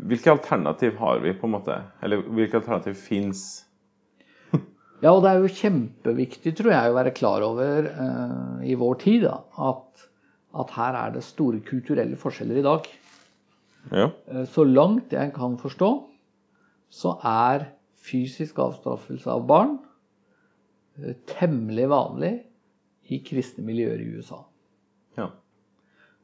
hvilke 0.09 0.33
alternativ 0.33 0.97
har 0.99 1.21
vi, 1.23 1.37
på 1.37 1.47
en 1.47 1.55
måte? 1.59 1.83
Eller 2.03 2.25
hvilke 2.25 2.63
alternativ 2.63 2.97
fins? 2.99 3.45
Ja, 4.99 5.13
og 5.13 5.23
det 5.23 5.31
er 5.31 5.45
jo 5.45 5.57
kjempeviktig, 5.61 6.57
tror 6.59 6.73
jeg, 6.73 6.91
å 6.91 6.97
være 6.97 7.15
klar 7.15 7.45
over 7.47 7.87
eh, 7.87 8.65
i 8.67 8.75
vår 8.79 8.97
tid 9.05 9.29
da, 9.29 9.37
at, 9.69 10.08
at 10.59 10.73
her 10.77 10.97
er 10.99 11.13
det 11.15 11.25
store 11.27 11.61
kulturelle 11.67 12.17
forskjeller 12.19 12.61
i 12.61 12.67
dag. 12.67 12.87
Ja. 13.93 14.09
Eh, 14.29 14.45
Så 14.47 14.65
langt 14.65 15.13
jeg 15.13 15.33
kan 15.37 15.59
forstå, 15.59 15.91
så 16.91 17.17
er 17.25 17.69
fysisk 18.09 18.59
avstraffelse 18.59 19.31
av 19.31 19.47
barn 19.47 19.79
eh, 20.99 21.15
temmelig 21.27 21.89
vanlig 21.93 22.33
i 23.09 23.21
kristne 23.25 23.65
miljøer 23.65 24.01
i 24.05 24.11
USA. 24.19 24.43
ja. 25.17 25.29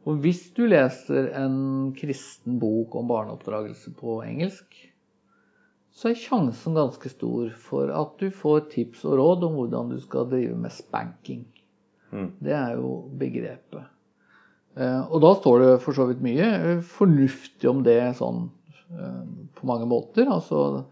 Og 0.04 0.18
hvis 0.20 0.50
du 0.52 0.66
leser 0.68 1.30
en 1.40 1.94
kristen 1.96 2.58
bok 2.60 2.92
om 2.94 3.06
barneoppdragelse 3.08 3.94
på 3.96 4.18
engelsk, 4.26 4.74
så 5.94 6.10
er 6.10 6.18
sjansen 6.20 6.74
ganske 6.76 7.08
stor 7.08 7.48
for 7.56 7.88
at 7.88 8.18
du 8.20 8.28
får 8.34 8.66
tips 8.74 9.04
og 9.08 9.16
råd 9.16 9.46
om 9.48 9.54
hvordan 9.56 9.94
du 9.94 10.00
skal 10.02 10.26
drive 10.28 10.58
med 10.60 10.74
spanking. 10.74 11.46
Mm. 12.10 12.32
Det 12.42 12.52
er 12.52 12.74
jo 12.76 12.90
begrepet. 13.18 13.86
Eh, 14.76 15.02
Og 15.10 15.22
da 15.22 15.32
står 15.38 15.62
det 15.62 15.72
for 15.84 15.96
så 15.96 16.08
vidt 16.10 16.22
mye 16.24 16.46
eh, 16.54 16.80
fornuftig 16.96 17.70
om 17.70 17.82
det 17.86 17.98
sånn 18.18 18.48
eh, 18.90 19.24
på 19.54 19.68
mange 19.70 19.88
måter. 19.90 20.30
Altså 20.30 20.84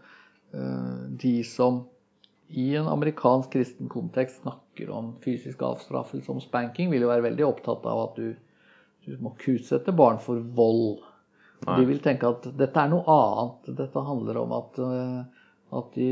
de 0.53 1.31
som 1.49 1.79
i 2.53 2.75
en 2.77 2.85
amerikansk 2.85 3.55
kristen 3.55 3.87
kontekst 3.89 4.43
snakker 4.43 4.91
om 4.93 5.07
fysisk 5.23 5.63
avstraffelse, 5.65 6.29
om 6.29 6.37
spanking, 6.43 6.91
vil 6.91 7.01
jo 7.01 7.09
være 7.09 7.25
veldig 7.25 7.47
opptatt 7.47 7.87
av 7.89 8.01
at 8.03 8.19
du, 8.19 8.35
du 9.07 9.15
må 9.17 9.31
ikke 9.33 9.55
utsette 9.55 9.95
barn 9.97 10.21
for 10.21 10.37
vold. 10.53 11.01
Nei. 11.65 11.79
De 11.79 11.87
vil 11.89 12.03
tenke 12.05 12.29
at 12.29 12.45
dette 12.53 12.83
er 12.83 12.91
noe 12.93 13.01
annet. 13.09 13.71
Dette 13.81 14.05
handler 14.05 14.43
om 14.43 14.53
at, 14.59 14.77
at 15.79 15.97
de 15.97 16.11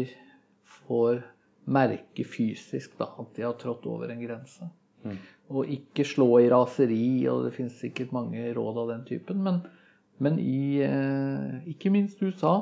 får 0.88 1.22
merke 1.70 2.26
fysisk 2.26 2.98
da, 2.98 3.12
at 3.22 3.36
de 3.38 3.46
har 3.46 3.62
trådt 3.62 3.86
over 3.94 4.10
en 4.10 4.26
grense. 4.26 4.72
Mm. 5.06 5.18
Og 5.52 5.68
ikke 5.68 6.06
slå 6.08 6.30
i 6.40 6.50
raseri, 6.52 7.28
og 7.28 7.46
det 7.48 7.56
finnes 7.58 7.80
sikkert 7.82 8.14
mange 8.16 8.46
råd 8.56 8.84
av 8.86 8.92
den 8.94 9.04
typen. 9.10 9.42
Men, 9.44 9.62
men 10.24 10.40
i 10.40 10.80
eh, 10.86 11.60
ikke 11.74 11.92
minst 11.94 12.22
USA 12.24 12.56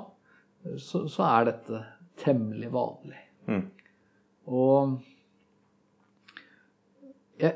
så, 0.81 1.05
så 1.07 1.27
er 1.27 1.51
dette 1.51 1.83
temmelig 2.19 2.71
vanlig. 2.73 3.21
Mm. 3.47 3.63
Og 4.49 4.97
jeg 7.39 7.55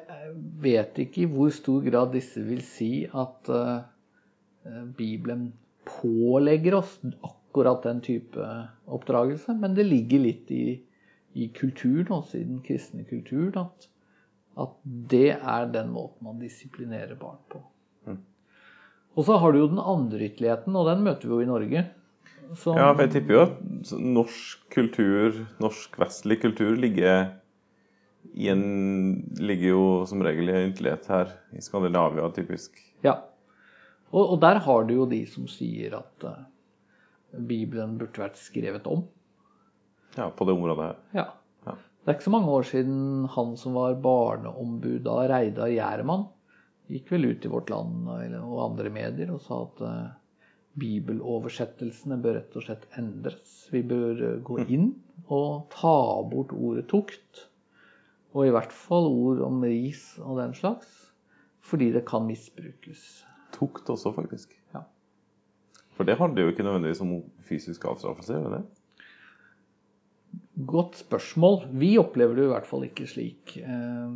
vet 0.63 0.99
ikke 1.03 1.25
i 1.25 1.29
hvor 1.31 1.51
stor 1.51 1.83
grad 1.83 2.13
disse 2.15 2.43
vil 2.45 2.61
si 2.65 2.91
at 3.09 3.49
eh, 3.51 4.83
Bibelen 4.95 5.49
pålegger 5.83 6.77
oss 6.79 6.99
akkurat 7.03 7.83
den 7.83 7.99
type 8.05 8.51
oppdragelse, 8.87 9.55
men 9.59 9.75
det 9.75 9.85
ligger 9.89 10.23
litt 10.23 10.51
i, 10.55 10.77
i 11.35 11.49
kulturen, 11.55 12.13
også 12.15 12.39
i 12.39 12.45
den 12.47 12.61
kristne 12.65 13.03
kulturen, 13.09 13.57
at, 13.65 13.89
at 14.59 14.73
det 14.85 15.29
er 15.33 15.69
den 15.73 15.89
måten 15.93 16.27
man 16.27 16.41
disiplinerer 16.41 17.17
barn 17.19 17.39
på. 17.49 17.61
Mm. 18.05 18.19
Og 19.17 19.25
så 19.27 19.37
har 19.41 19.53
du 19.53 19.63
jo 19.63 19.69
den 19.71 19.81
andre 19.81 20.27
ytterligheten, 20.29 20.75
og 20.77 20.89
den 20.91 21.03
møter 21.05 21.29
vi 21.29 21.37
jo 21.37 21.41
i 21.41 21.49
Norge. 21.49 21.85
som- 22.55 22.77
ja, 22.77 22.93
for 22.93 23.01
jeg 23.01 23.11
tipper 23.11 23.33
jo 23.33 23.41
at 23.41 23.93
norsk 23.97 24.69
kultur, 24.69 25.47
norsk 25.59 25.97
vestlig 25.97 26.41
kultur, 26.41 26.75
ligger 26.75 27.31
i 28.33 28.49
en 28.49 29.23
Ligger 29.37 29.69
jo 29.69 30.05
som 30.05 30.21
regel 30.21 30.49
i 30.49 30.51
en 30.51 30.71
ytterlighet 30.71 31.07
her 31.07 31.31
i 31.53 31.61
Skandinavia, 31.61 32.29
typisk. 32.31 32.77
Ja. 33.03 33.21
Og, 34.11 34.33
og 34.33 34.41
der 34.41 34.59
har 34.59 34.83
du 34.83 34.93
jo 34.93 35.05
de 35.09 35.25
som 35.25 35.47
sier 35.47 35.97
at 35.97 36.23
uh, 36.23 36.43
Bibelen 37.33 37.97
burde 37.97 38.21
vært 38.21 38.37
skrevet 38.37 38.87
om. 38.87 39.07
Ja, 40.17 40.29
på 40.29 40.45
det 40.45 40.53
området 40.53 40.85
her. 40.85 40.99
Ja. 41.13 41.25
Det 42.03 42.11
er 42.11 42.17
ikke 42.17 42.27
så 42.27 42.33
mange 42.33 42.51
år 42.51 42.65
siden 42.67 42.97
han 43.31 43.53
som 43.55 43.77
var 43.77 43.93
barneombud 44.03 45.05
da, 45.05 45.21
Reidar 45.31 45.71
Gjerman, 45.71 46.25
gikk 46.91 47.13
vel 47.13 47.29
ut 47.31 47.45
i 47.47 47.51
Vårt 47.51 47.71
Land 47.71 48.09
og 48.41 48.57
andre 48.65 48.91
medier 48.91 49.31
og 49.31 49.39
sa 49.45 49.61
at 49.63 49.79
uh, 49.87 50.41
bibeloversettelsene 50.83 52.17
bør 52.19 52.41
rett 52.41 52.57
og 52.59 52.65
slett 52.65 52.83
endres. 52.99 53.53
Vi 53.71 53.85
bør 53.87 54.19
uh, 54.19 54.35
gå 54.43 54.59
inn 54.65 54.89
og 55.31 55.71
ta 55.71 55.95
bort 56.27 56.51
ordet 56.51 56.89
tukt. 56.91 57.45
Og 58.35 58.49
i 58.49 58.51
hvert 58.51 58.75
fall 58.75 59.07
ord 59.07 59.39
om 59.47 59.63
ris 59.63 60.03
og 60.19 60.41
den 60.41 60.55
slags. 60.59 60.91
Fordi 61.63 61.93
det 61.95 62.03
kan 62.09 62.27
misbrukes. 62.27 63.23
Tukt 63.55 63.87
også, 63.87 64.11
faktisk. 64.11 64.51
Ja. 64.73 64.83
For 65.95 66.03
det 66.03 66.19
handler 66.19 66.43
jo 66.43 66.51
ikke 66.51 66.67
nødvendigvis 66.67 67.05
om 67.05 67.21
fysisk 67.47 67.85
avstraffelse, 67.87 68.35
gjør 68.35 68.49
det 68.49 68.57
det? 68.59 68.82
Godt 70.53 70.99
spørsmål. 71.01 71.63
Vi 71.81 71.95
opplever 71.97 72.37
det 72.37 72.43
i 72.45 72.51
hvert 72.51 72.67
fall 72.69 72.83
ikke 72.85 73.07
slik. 73.09 73.55
Eh, 73.57 74.11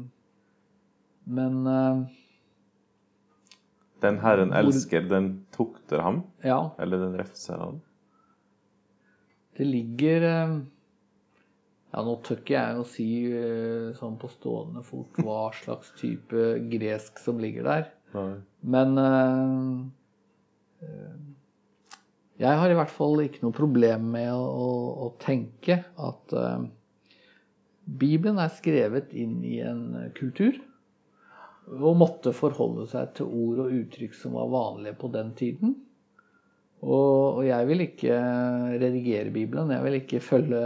men 1.37 1.55
eh, 1.67 2.01
Den 4.05 4.19
Herren 4.21 4.53
elsker, 4.53 5.07
den 5.09 5.31
tukter 5.55 6.03
ham? 6.05 6.19
ja, 6.45 6.59
Eller 6.79 7.01
den 7.07 7.17
refser 7.19 7.57
ham? 7.57 7.79
det 9.57 9.65
ligger 9.65 10.21
eh, 10.29 10.51
Ja, 11.95 12.03
nå 12.05 12.13
tør 12.21 12.37
ikke 12.43 12.53
jeg 12.53 12.77
å 12.77 12.85
si 12.85 13.07
sånn 13.97 14.19
på 14.21 14.29
stående 14.29 14.83
fot 14.85 15.17
hva 15.23 15.47
slags 15.57 15.89
type 15.97 16.43
gresk 16.69 17.17
som 17.23 17.39
ligger 17.41 17.65
der. 17.65 17.87
Nei. 18.13 18.33
Men 18.61 18.97
eh, 19.01 19.87
jeg 22.37 22.59
har 22.61 22.69
i 22.69 22.77
hvert 22.77 22.93
fall 22.93 23.21
ikke 23.23 23.43
noe 23.43 23.55
problem 23.55 24.11
med 24.13 24.29
å, 24.33 24.41
å, 24.45 24.71
å 25.07 25.11
tenke 25.21 25.79
at 25.81 26.35
uh, 26.37 26.65
Bibelen 27.87 28.39
er 28.43 28.53
skrevet 28.53 29.13
inn 29.17 29.39
i 29.47 29.59
en 29.65 30.11
kultur 30.17 30.59
og 31.67 31.97
måtte 31.99 32.31
forholde 32.35 32.85
seg 32.91 33.13
til 33.17 33.27
ord 33.27 33.65
og 33.65 33.73
uttrykk 33.75 34.15
som 34.15 34.37
var 34.37 34.51
vanlige 34.51 34.95
på 35.01 35.09
den 35.11 35.33
tiden. 35.39 35.73
Og, 36.85 37.39
og 37.39 37.41
jeg 37.47 37.67
vil 37.67 37.83
ikke 37.87 38.19
redigere 38.77 39.33
Bibelen, 39.33 39.73
jeg 39.73 39.83
vil 39.83 39.97
ikke 39.99 40.21
følge 40.23 40.61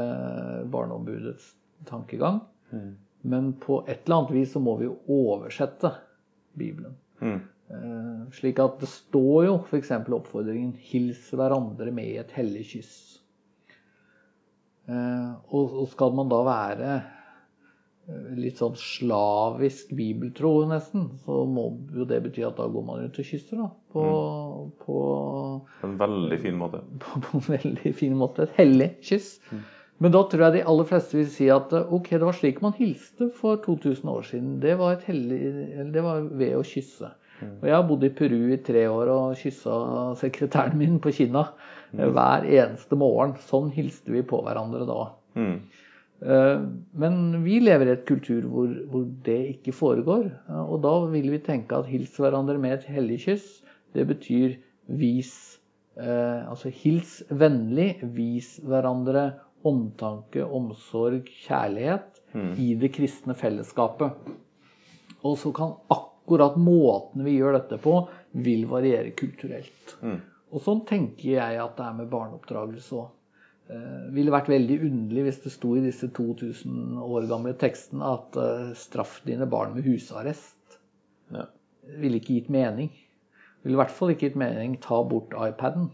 Barneombudets 0.74 1.54
tankegang. 1.90 2.42
Mm. 2.70 2.92
Men 3.32 3.54
på 3.62 3.82
et 3.88 4.04
eller 4.04 4.20
annet 4.20 4.36
vis 4.36 4.54
så 4.54 4.62
må 4.64 4.76
vi 4.82 4.90
jo 4.90 4.98
oversette 5.14 5.94
Bibelen. 6.58 6.98
Mm. 7.22 7.40
Eh, 7.72 8.28
slik 8.36 8.60
at 8.60 8.82
det 8.82 8.90
står 8.90 9.46
jo 9.48 9.56
f.eks. 9.64 9.94
oppfordringen 10.02 10.76
'hils 10.76 11.30
hverandre 11.32 11.94
med 11.96 12.20
et 12.20 12.36
hellig 12.36 12.66
kyss'. 12.74 13.00
Eh, 14.92 15.32
og, 15.56 15.84
skal 15.92 16.16
man 16.18 16.32
da 16.32 16.42
være 16.44 16.96
eh, 16.98 18.32
litt 18.36 18.60
sånn 18.60 18.76
slavisk 18.76 19.94
bibeltro, 19.96 20.56
nesten, 20.68 21.06
så 21.24 21.44
må 21.48 21.70
jo 21.96 22.08
det 22.10 22.20
bety 22.26 22.44
at 22.44 22.58
da 22.60 22.68
går 22.68 22.88
man 22.88 23.04
rundt 23.04 23.22
og 23.22 23.30
kysser, 23.30 23.62
da. 23.62 23.70
På, 23.94 24.08
mm. 24.08 24.74
På 24.84 24.98
en 25.88 26.00
veldig 26.02 26.42
fin 26.42 26.60
måte. 26.60 26.84
på, 27.06 27.24
på 27.28 27.38
en 27.40 27.48
veldig 27.54 27.96
fin 27.96 28.18
måte. 28.20 28.50
Et 28.50 28.60
hellig 28.66 28.92
kyss. 29.06 29.38
Men 30.02 30.12
da 30.16 30.26
tror 30.26 30.48
jeg 30.48 30.58
de 30.58 30.68
aller 30.68 30.88
fleste 30.90 31.20
vil 31.20 31.28
si 31.30 31.48
at 31.54 31.72
ok, 31.78 32.16
det 32.18 32.26
var 32.26 32.36
slik 32.36 32.60
man 32.66 32.74
hilste 32.74 33.30
for 33.38 33.62
2000 33.64 34.10
år 34.10 34.24
siden. 34.28 34.56
Det 34.64 34.74
var, 34.80 34.98
et 34.98 35.06
hellig, 35.06 35.42
eller 35.46 35.92
det 35.94 36.04
var 36.04 36.26
ved 36.26 36.56
å 36.58 36.66
kysse. 36.66 37.12
Og 37.50 37.68
jeg 37.68 37.76
har 37.76 37.86
bodd 37.90 38.04
i 38.06 38.12
Peru 38.16 38.40
i 38.54 38.58
tre 38.66 38.86
år 38.90 39.12
og 39.14 39.38
kyssa 39.40 39.76
sekretæren 40.20 40.78
min 40.78 41.00
på 41.04 41.14
kinna 41.16 41.48
eh, 41.98 42.08
hver 42.08 42.46
eneste 42.48 42.98
morgen. 43.00 43.36
Sånn 43.50 43.72
hilste 43.76 44.14
vi 44.14 44.22
på 44.28 44.42
hverandre 44.46 44.86
da. 44.90 45.00
Mm. 45.40 45.56
Eh, 46.22 46.66
Men 47.04 47.44
vi 47.44 47.60
lever 47.64 47.90
i 47.90 47.96
et 47.96 48.06
kultur 48.06 48.46
hvor, 48.46 48.74
hvor 48.92 49.08
det 49.26 49.40
ikke 49.56 49.74
foregår. 49.74 50.28
Eh, 50.50 50.66
Og 50.66 50.82
da 50.86 50.94
vil 51.14 51.32
vi 51.34 51.42
tenke 51.46 51.80
at 51.80 51.90
hils 51.90 52.14
hverandre 52.20 52.60
med 52.62 52.80
et 52.80 52.90
hellig 52.92 53.22
kyss, 53.26 53.48
det 53.96 54.06
betyr 54.08 54.60
vis 54.88 55.34
eh, 55.98 56.46
Altså 56.48 56.70
hils 56.70 57.24
vennlig, 57.30 57.96
vis 58.16 58.60
hverandre 58.64 59.32
omtanke, 59.68 60.42
omsorg, 60.46 61.28
kjærlighet 61.46 62.22
i 62.58 62.72
det 62.80 62.90
kristne 62.96 63.36
fellesskapet. 63.38 64.16
Og 65.22 65.36
så 65.38 65.52
kan 65.54 65.76
akkurat 65.90 66.11
måten 66.30 67.24
vi 67.26 67.38
gjør 67.38 67.58
dette 67.58 67.78
på, 67.82 68.08
vil 68.32 68.68
variere 68.70 69.12
kulturelt. 69.12 69.98
Mm. 70.02 70.20
Og 70.52 70.62
sånn 70.64 70.86
tenker 70.86 71.38
jeg 71.38 71.60
at 71.60 71.78
det 71.78 71.86
er 71.86 71.98
med 71.98 72.10
barneoppdragelse 72.12 72.96
òg. 73.00 73.10
Eh, 73.72 74.08
ville 74.12 74.34
vært 74.34 74.50
veldig 74.52 74.82
underlig 74.84 75.24
hvis 75.28 75.40
det 75.46 75.54
sto 75.54 75.76
i 75.78 75.84
disse 75.86 76.10
2000 76.12 76.98
år 77.06 77.28
gamle 77.30 77.54
tekstene 77.60 78.04
at 78.18 78.40
eh, 78.40 78.74
straff 78.76 79.22
dine 79.28 79.48
barn 79.48 79.78
med 79.78 79.88
husarrest. 79.88 80.80
Ja. 81.32 81.46
Ville 82.02 82.20
ikke 82.20 82.36
gitt 82.40 82.52
mening. 82.52 82.92
Ville 83.64 83.78
i 83.78 83.80
hvert 83.80 83.94
fall 83.96 84.12
ikke 84.12 84.28
gitt 84.28 84.40
mening 84.42 84.76
ta 84.84 85.00
bort 85.08 85.32
iPaden 85.38 85.88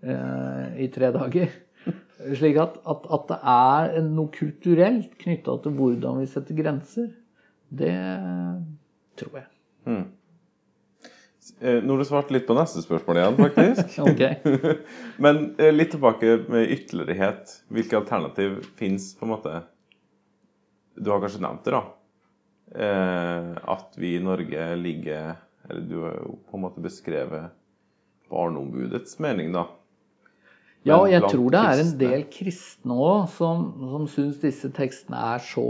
eh, 0.00 0.78
i 0.86 0.88
tre 0.94 1.12
dager. 1.12 1.52
Slik 2.38 2.56
at, 2.62 2.80
at, 2.88 3.04
at 3.12 3.28
det 3.28 3.38
er 3.52 4.08
noe 4.08 4.32
kulturelt 4.32 5.18
knytta 5.20 5.58
til 5.64 5.76
hvordan 5.76 6.22
vi 6.22 6.32
setter 6.32 6.56
grenser, 6.56 7.12
det 7.68 7.94
tror 9.20 9.40
jeg. 9.42 9.48
Mm. 9.88 10.06
Eh, 11.60 11.82
Nå 11.82 11.92
har 11.92 11.98
du 11.98 12.04
svart 12.04 12.30
litt 12.34 12.46
på 12.46 12.56
neste 12.58 12.82
spørsmål 12.84 13.20
igjen, 13.20 13.38
faktisk. 13.40 13.98
Men 15.24 15.42
eh, 15.58 15.72
litt 15.72 15.94
tilbake 15.96 16.36
med 16.52 16.70
ytterlighet. 16.74 17.54
Hvilke 17.72 18.00
alternativ 18.02 18.60
fins, 18.78 19.14
på 19.18 19.26
en 19.26 19.32
måte? 19.32 19.54
Du 20.98 21.10
har 21.12 21.22
kanskje 21.22 21.42
nevnt 21.42 21.64
det, 21.66 21.74
da. 21.78 21.84
Eh, 22.74 23.52
at 23.74 23.96
vi 23.96 24.16
i 24.18 24.20
Norge 24.20 24.64
ligger 24.76 25.38
Eller 25.70 25.84
du 25.88 25.94
har 26.02 26.18
jo 26.20 26.34
på 26.50 26.58
en 26.58 26.62
måte 26.66 26.82
beskrevet 26.84 27.54
Barneombudets 28.28 29.16
mening, 29.24 29.54
da. 29.56 29.64
Ja, 30.86 30.98
og 31.00 31.08
jeg 31.10 31.24
tror 31.24 31.52
det 31.52 31.62
er 31.64 31.80
en 31.82 31.94
del 32.00 32.26
kristne 32.32 32.96
òg 32.96 33.24
som, 33.34 33.64
som 33.92 34.04
syns 34.12 34.38
disse 34.40 34.70
tekstene 34.76 35.20
er 35.34 35.42
så 35.42 35.64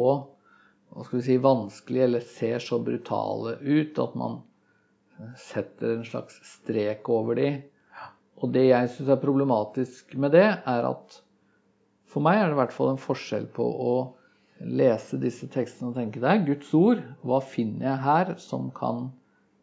hva 0.92 1.04
skal 1.04 1.18
vi 1.18 1.24
si, 1.26 1.38
vanskelige 1.42 2.06
eller 2.08 2.24
ser 2.24 2.62
så 2.64 2.78
brutale 2.82 3.56
ut 3.60 3.98
at 4.02 4.14
man 4.18 4.38
setter 5.38 5.96
en 5.96 6.06
slags 6.06 6.38
strek 6.46 7.08
over 7.12 7.38
de. 7.38 7.48
Og 8.38 8.52
det 8.54 8.68
jeg 8.68 8.92
syns 8.94 9.10
er 9.10 9.22
problematisk 9.22 10.14
med 10.20 10.36
det, 10.36 10.46
er 10.46 10.86
at 10.88 11.18
for 12.08 12.24
meg 12.24 12.38
er 12.38 12.48
det 12.48 12.56
i 12.56 12.60
hvert 12.62 12.74
fall 12.74 12.92
en 12.94 13.02
forskjell 13.02 13.48
på 13.54 13.66
å 13.66 13.94
lese 14.58 15.18
disse 15.22 15.46
tekstene 15.52 15.90
og 15.90 15.98
tenke 15.98 16.22
det 16.22 16.30
er 16.30 16.46
Guds 16.46 16.70
ord. 16.74 17.02
Hva 17.26 17.42
finner 17.44 17.90
jeg 17.90 18.04
her 18.06 18.32
som 18.42 18.70
kan 18.74 19.10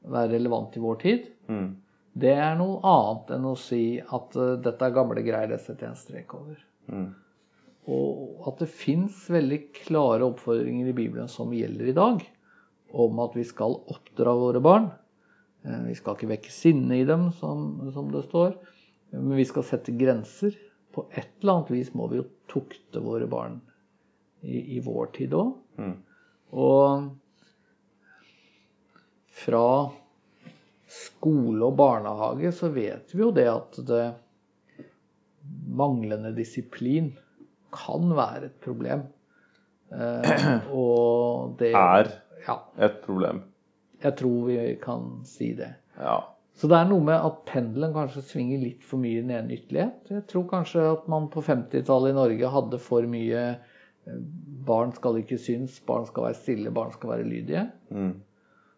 være 0.06 0.36
relevant 0.36 0.76
i 0.78 0.84
vår 0.84 1.02
tid? 1.02 1.30
Mm. 1.50 1.72
Det 2.16 2.32
er 2.32 2.54
noe 2.60 2.78
annet 2.88 3.34
enn 3.36 3.48
å 3.50 3.58
si 3.60 3.98
at 4.00 4.38
uh, 4.40 4.56
dette 4.62 4.88
er 4.88 4.96
gamle 4.96 5.24
greier, 5.26 5.50
det 5.52 5.60
setter 5.64 5.90
jeg 5.90 5.96
en 5.96 6.00
strek 6.00 6.36
over. 6.38 6.60
Mm. 6.88 7.10
Og 7.91 8.48
at 8.50 8.62
det 8.63 8.71
fins 8.74 9.26
veldig 9.30 9.60
klare 9.84 10.26
oppfordringer 10.26 10.89
i 10.89 10.95
Bibelen 10.98 11.30
som 11.30 11.54
gjelder 11.54 11.91
i 11.91 11.98
dag, 11.98 12.24
om 12.95 13.19
at 13.21 13.36
vi 13.38 13.43
skal 13.45 13.78
oppdra 13.91 14.34
våre 14.39 14.62
barn. 14.63 14.89
Eh, 15.65 15.84
Vi 15.89 15.95
skal 15.98 16.15
ikke 16.15 16.32
vekke 16.34 16.54
sinne 16.54 17.02
i 17.02 17.06
dem, 17.06 17.32
som, 17.39 17.91
som 17.93 18.10
det 18.13 18.26
står. 18.30 18.56
Men 19.12 19.36
vi 19.38 19.45
skal 19.45 19.67
sette 19.67 19.93
grenser. 19.95 20.56
På 20.95 21.06
et 21.12 21.30
eller 21.41 21.60
annet 21.60 21.71
vis 21.76 21.93
må 21.93 22.08
vi 22.10 22.21
jo 22.21 22.30
tukte 22.52 23.04
våre 23.04 23.28
barn 23.30 23.60
i, 24.41 24.78
i 24.78 24.82
vår 24.84 25.12
tid 25.17 25.36
òg. 25.36 25.54
Mm. 25.82 25.95
Og 26.56 27.10
fra 29.36 29.65
skole 30.95 31.65
og 31.65 31.76
barnehage 31.76 32.54
så 32.56 32.69
vet 32.71 33.12
vi 33.12 33.24
jo 33.26 33.34
det 33.36 33.48
at 33.52 33.80
det 33.89 34.06
manglende 35.76 36.32
disiplin 36.38 37.12
kan 37.76 38.10
være 38.18 38.50
et 38.50 38.56
problem. 38.64 39.06
Eh, 39.94 40.70
og 40.74 41.58
det 41.60 41.74
Er 41.76 42.10
Ja, 42.48 42.60
et 42.80 43.02
problem. 43.06 43.44
jeg 44.04 44.16
tror 44.18 44.46
vi 44.48 44.76
kan 44.82 45.22
si 45.26 45.54
det. 45.58 45.74
Ja. 46.00 46.20
Så 46.56 46.70
det 46.72 46.78
er 46.78 46.88
noe 46.88 47.04
med 47.04 47.20
at 47.20 47.42
pendelen 47.50 47.92
kanskje 47.94 48.22
svinger 48.24 48.62
litt 48.62 48.84
for 48.88 48.98
mye 49.02 49.20
i 49.20 49.24
den 49.26 49.32
en 49.36 49.50
ytterlighet. 49.52 50.06
Jeg 50.10 50.28
tror 50.32 50.46
kanskje 50.48 50.84
at 50.94 51.08
man 51.12 51.28
på 51.34 51.42
50-tallet 51.44 52.14
i 52.14 52.16
Norge 52.16 52.52
hadde 52.54 52.80
for 52.80 53.02
mye 53.12 53.42
eh, 53.56 54.22
Barn 54.66 54.92
skal 54.94 55.18
ikke 55.20 55.38
synes, 55.42 55.80
barn 55.86 56.06
skal 56.06 56.28
være 56.28 56.38
stille, 56.38 56.72
barn 56.74 56.92
skal 56.94 57.10
være 57.10 57.26
lydige. 57.26 57.64
Mm. 57.90 58.14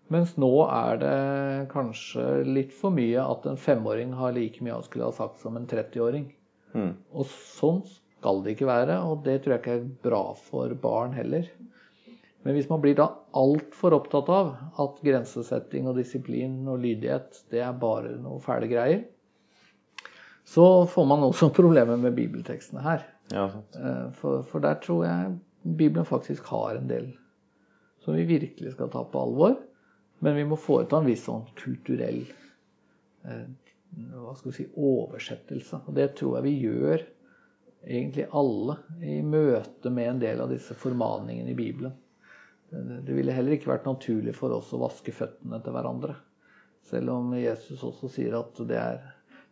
Mens 0.10 0.38
nå 0.40 0.50
er 0.72 0.98
det 1.02 1.70
kanskje 1.74 2.24
litt 2.48 2.72
for 2.76 2.96
mye 2.96 3.20
at 3.20 3.46
en 3.52 3.60
femåring 3.60 4.14
har 4.16 4.32
like 4.36 4.64
mye 4.64 4.78
han 4.78 4.86
skulle 4.88 5.10
ha 5.10 5.12
sagt 5.16 5.42
som 5.44 5.58
en 5.60 5.68
30-åring. 5.68 6.30
Mm. 6.74 6.94
Og 7.12 7.28
sånn 7.60 7.82
skal 8.18 8.44
det 8.44 8.56
ikke 8.56 8.70
være, 8.70 9.00
og 9.06 9.24
det 9.26 9.42
tror 9.44 9.56
jeg 9.56 9.64
ikke 9.64 9.76
er 9.78 9.90
bra 10.04 10.22
for 10.42 10.74
barn 10.82 11.14
heller. 11.14 11.46
Men 12.44 12.56
hvis 12.56 12.70
man 12.70 12.82
blir 12.82 12.96
da 12.98 13.10
altfor 13.38 13.94
opptatt 13.98 14.30
av 14.32 14.54
at 14.82 15.02
grensesetting 15.04 15.90
og 15.90 15.98
disiplin 16.00 16.62
og 16.70 16.82
lydighet, 16.82 17.44
det 17.52 17.62
er 17.62 17.78
bare 17.78 18.16
noe 18.22 18.42
fæle 18.42 18.70
greier, 18.72 19.04
så 20.48 20.86
får 20.88 21.08
man 21.10 21.26
også 21.28 21.52
problemer 21.60 22.00
med 22.00 22.16
bibeltekstene 22.18 22.86
her. 22.86 23.06
Ja. 23.34 23.50
Eh, 23.76 24.06
For, 24.16 24.46
for 24.48 24.64
der 24.64 24.80
tror 24.80 25.04
jeg 25.06 25.38
Bibelen 25.68 26.08
faktisk 26.08 26.48
har 26.54 26.78
en 26.78 26.88
del 26.88 27.10
som 28.06 28.16
vi 28.16 28.24
virkelig 28.24 28.72
skal 28.78 28.90
ta 28.94 29.04
på 29.04 29.22
alvor. 29.28 29.58
Men 30.24 30.38
vi 30.40 30.46
må 30.48 30.56
foreta 30.58 30.98
en 30.98 31.10
viss 31.10 31.26
sånn 31.28 31.44
kulturell 31.60 32.24
eh, 33.28 33.44
hva 34.14 34.34
skal 34.38 34.54
vi 34.54 34.56
si, 34.56 34.66
oversettelse. 34.72 35.84
Og 35.86 35.98
det 35.98 36.14
tror 36.18 36.38
jeg 36.40 36.48
vi 36.48 36.56
gjør 36.64 37.04
egentlig 37.86 38.28
alle 38.36 38.78
i 39.04 39.20
møte 39.24 39.92
med 39.94 40.10
en 40.12 40.22
del 40.22 40.42
av 40.44 40.52
disse 40.52 40.76
formaningene 40.78 41.54
i 41.54 41.58
Bibelen. 41.58 41.94
Det 42.70 43.14
ville 43.16 43.36
heller 43.36 43.56
ikke 43.56 43.72
vært 43.72 43.88
naturlig 43.88 44.34
for 44.36 44.52
oss 44.56 44.74
å 44.76 44.82
vaske 44.82 45.14
føttene 45.16 45.62
til 45.64 45.76
hverandre. 45.76 46.18
Selv 46.88 47.14
om 47.14 47.32
Jesus 47.38 47.84
også 47.84 48.10
sier 48.12 48.36
at 48.40 48.60
det 48.68 48.80
er 48.80 49.00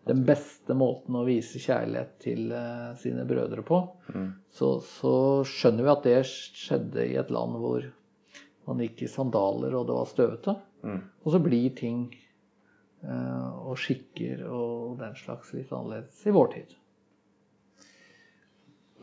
den 0.06 0.22
beste 0.28 0.76
måten 0.78 1.18
å 1.18 1.26
vise 1.26 1.60
kjærlighet 1.62 2.12
til 2.22 2.52
uh, 2.54 2.94
sine 3.00 3.26
brødre 3.28 3.64
på, 3.66 3.80
mm. 4.14 4.28
så, 4.54 4.76
så, 4.86 5.14
skjønner 5.50 5.88
vi 5.88 5.94
at 5.96 6.06
det 6.06 6.20
skjedde 6.30 7.08
i 7.10 7.16
et 7.18 7.34
land 7.34 7.58
hvor 7.62 7.88
man 8.70 8.84
gikk 8.84 9.06
i 9.06 9.10
sandaler 9.10 9.74
og 9.74 9.88
det 9.90 9.98
var 9.98 10.12
støvete. 10.12 10.56
Mm. 10.86 11.02
Og 11.24 11.34
så 11.34 11.42
blir 11.42 11.74
ting 11.78 12.06
uh, 13.02 13.66
og 13.66 13.80
skikker 13.82 14.46
og 14.46 15.00
den 15.02 15.18
slags 15.18 15.56
litt 15.58 15.74
annerledes 15.74 16.22
i 16.30 16.36
vår 16.36 16.54
tid. 16.54 16.78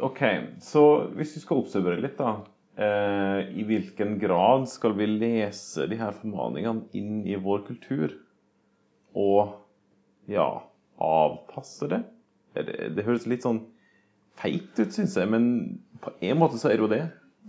OK, 0.02 0.22
så 0.64 0.82
hvis 1.16 1.36
vi 1.36 1.44
skal 1.44 1.62
oppsummere 1.62 2.02
litt, 2.02 2.18
da. 2.18 2.42
Uh, 2.72 3.44
I 3.52 3.66
hvilken 3.68 4.16
grad 4.20 4.64
skal 4.72 4.96
vi 4.96 5.06
lese 5.10 5.84
de 5.90 5.98
her 6.00 6.14
formaningene 6.16 6.86
inn 6.96 7.20
i 7.28 7.36
vår 7.36 7.66
kultur? 7.68 8.14
Og 9.12 9.58
ja 10.30 10.48
avpasse 11.02 11.88
det. 11.90 12.02
Det, 12.54 12.92
det 12.96 13.04
høres 13.06 13.26
litt 13.30 13.44
sånn 13.46 13.62
feit 14.40 14.70
ut, 14.78 14.92
syns 14.92 15.16
jeg, 15.18 15.28
men 15.28 15.82
på 16.02 16.12
en 16.24 16.40
måte 16.40 16.60
så 16.60 16.70
er 16.70 16.78
det 16.78 16.86
jo 16.86 16.92
det. 16.92 17.02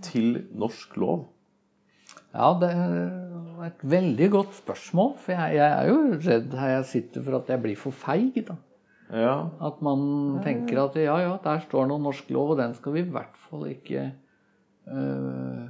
Til 0.03 0.39
norsk 0.57 0.95
lov. 0.97 1.27
Ja, 2.33 2.49
det 2.59 2.69
er 2.73 3.67
et 3.67 3.83
veldig 3.85 4.29
godt 4.33 4.55
spørsmål. 4.57 5.11
For 5.21 5.35
jeg, 5.35 5.59
jeg 5.59 5.69
er 5.69 5.89
jo 5.91 5.97
redd 6.17 6.55
her 6.57 6.71
jeg 6.79 6.87
sitter 6.89 7.25
for 7.25 7.37
at 7.39 7.51
jeg 7.53 7.61
blir 7.63 7.79
for 7.79 7.95
feig. 7.95 8.39
da. 8.47 8.57
Ja. 9.11 9.35
At 9.61 9.81
man 9.85 10.39
tenker 10.45 10.85
at 10.85 10.97
ja, 10.97 11.15
ja, 11.21 11.37
der 11.43 11.63
står 11.67 11.89
noen 11.89 12.05
norsk 12.07 12.29
lov, 12.33 12.53
og 12.53 12.61
den 12.61 12.75
skal 12.77 12.95
vi 12.95 13.03
i 13.03 13.13
hvert 13.13 13.39
fall 13.49 13.67
ikke 13.69 14.07
øh, 14.87 15.63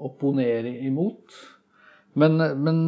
opponere 0.00 0.72
imot. 0.86 1.36
Men, 2.18 2.40
men, 2.64 2.78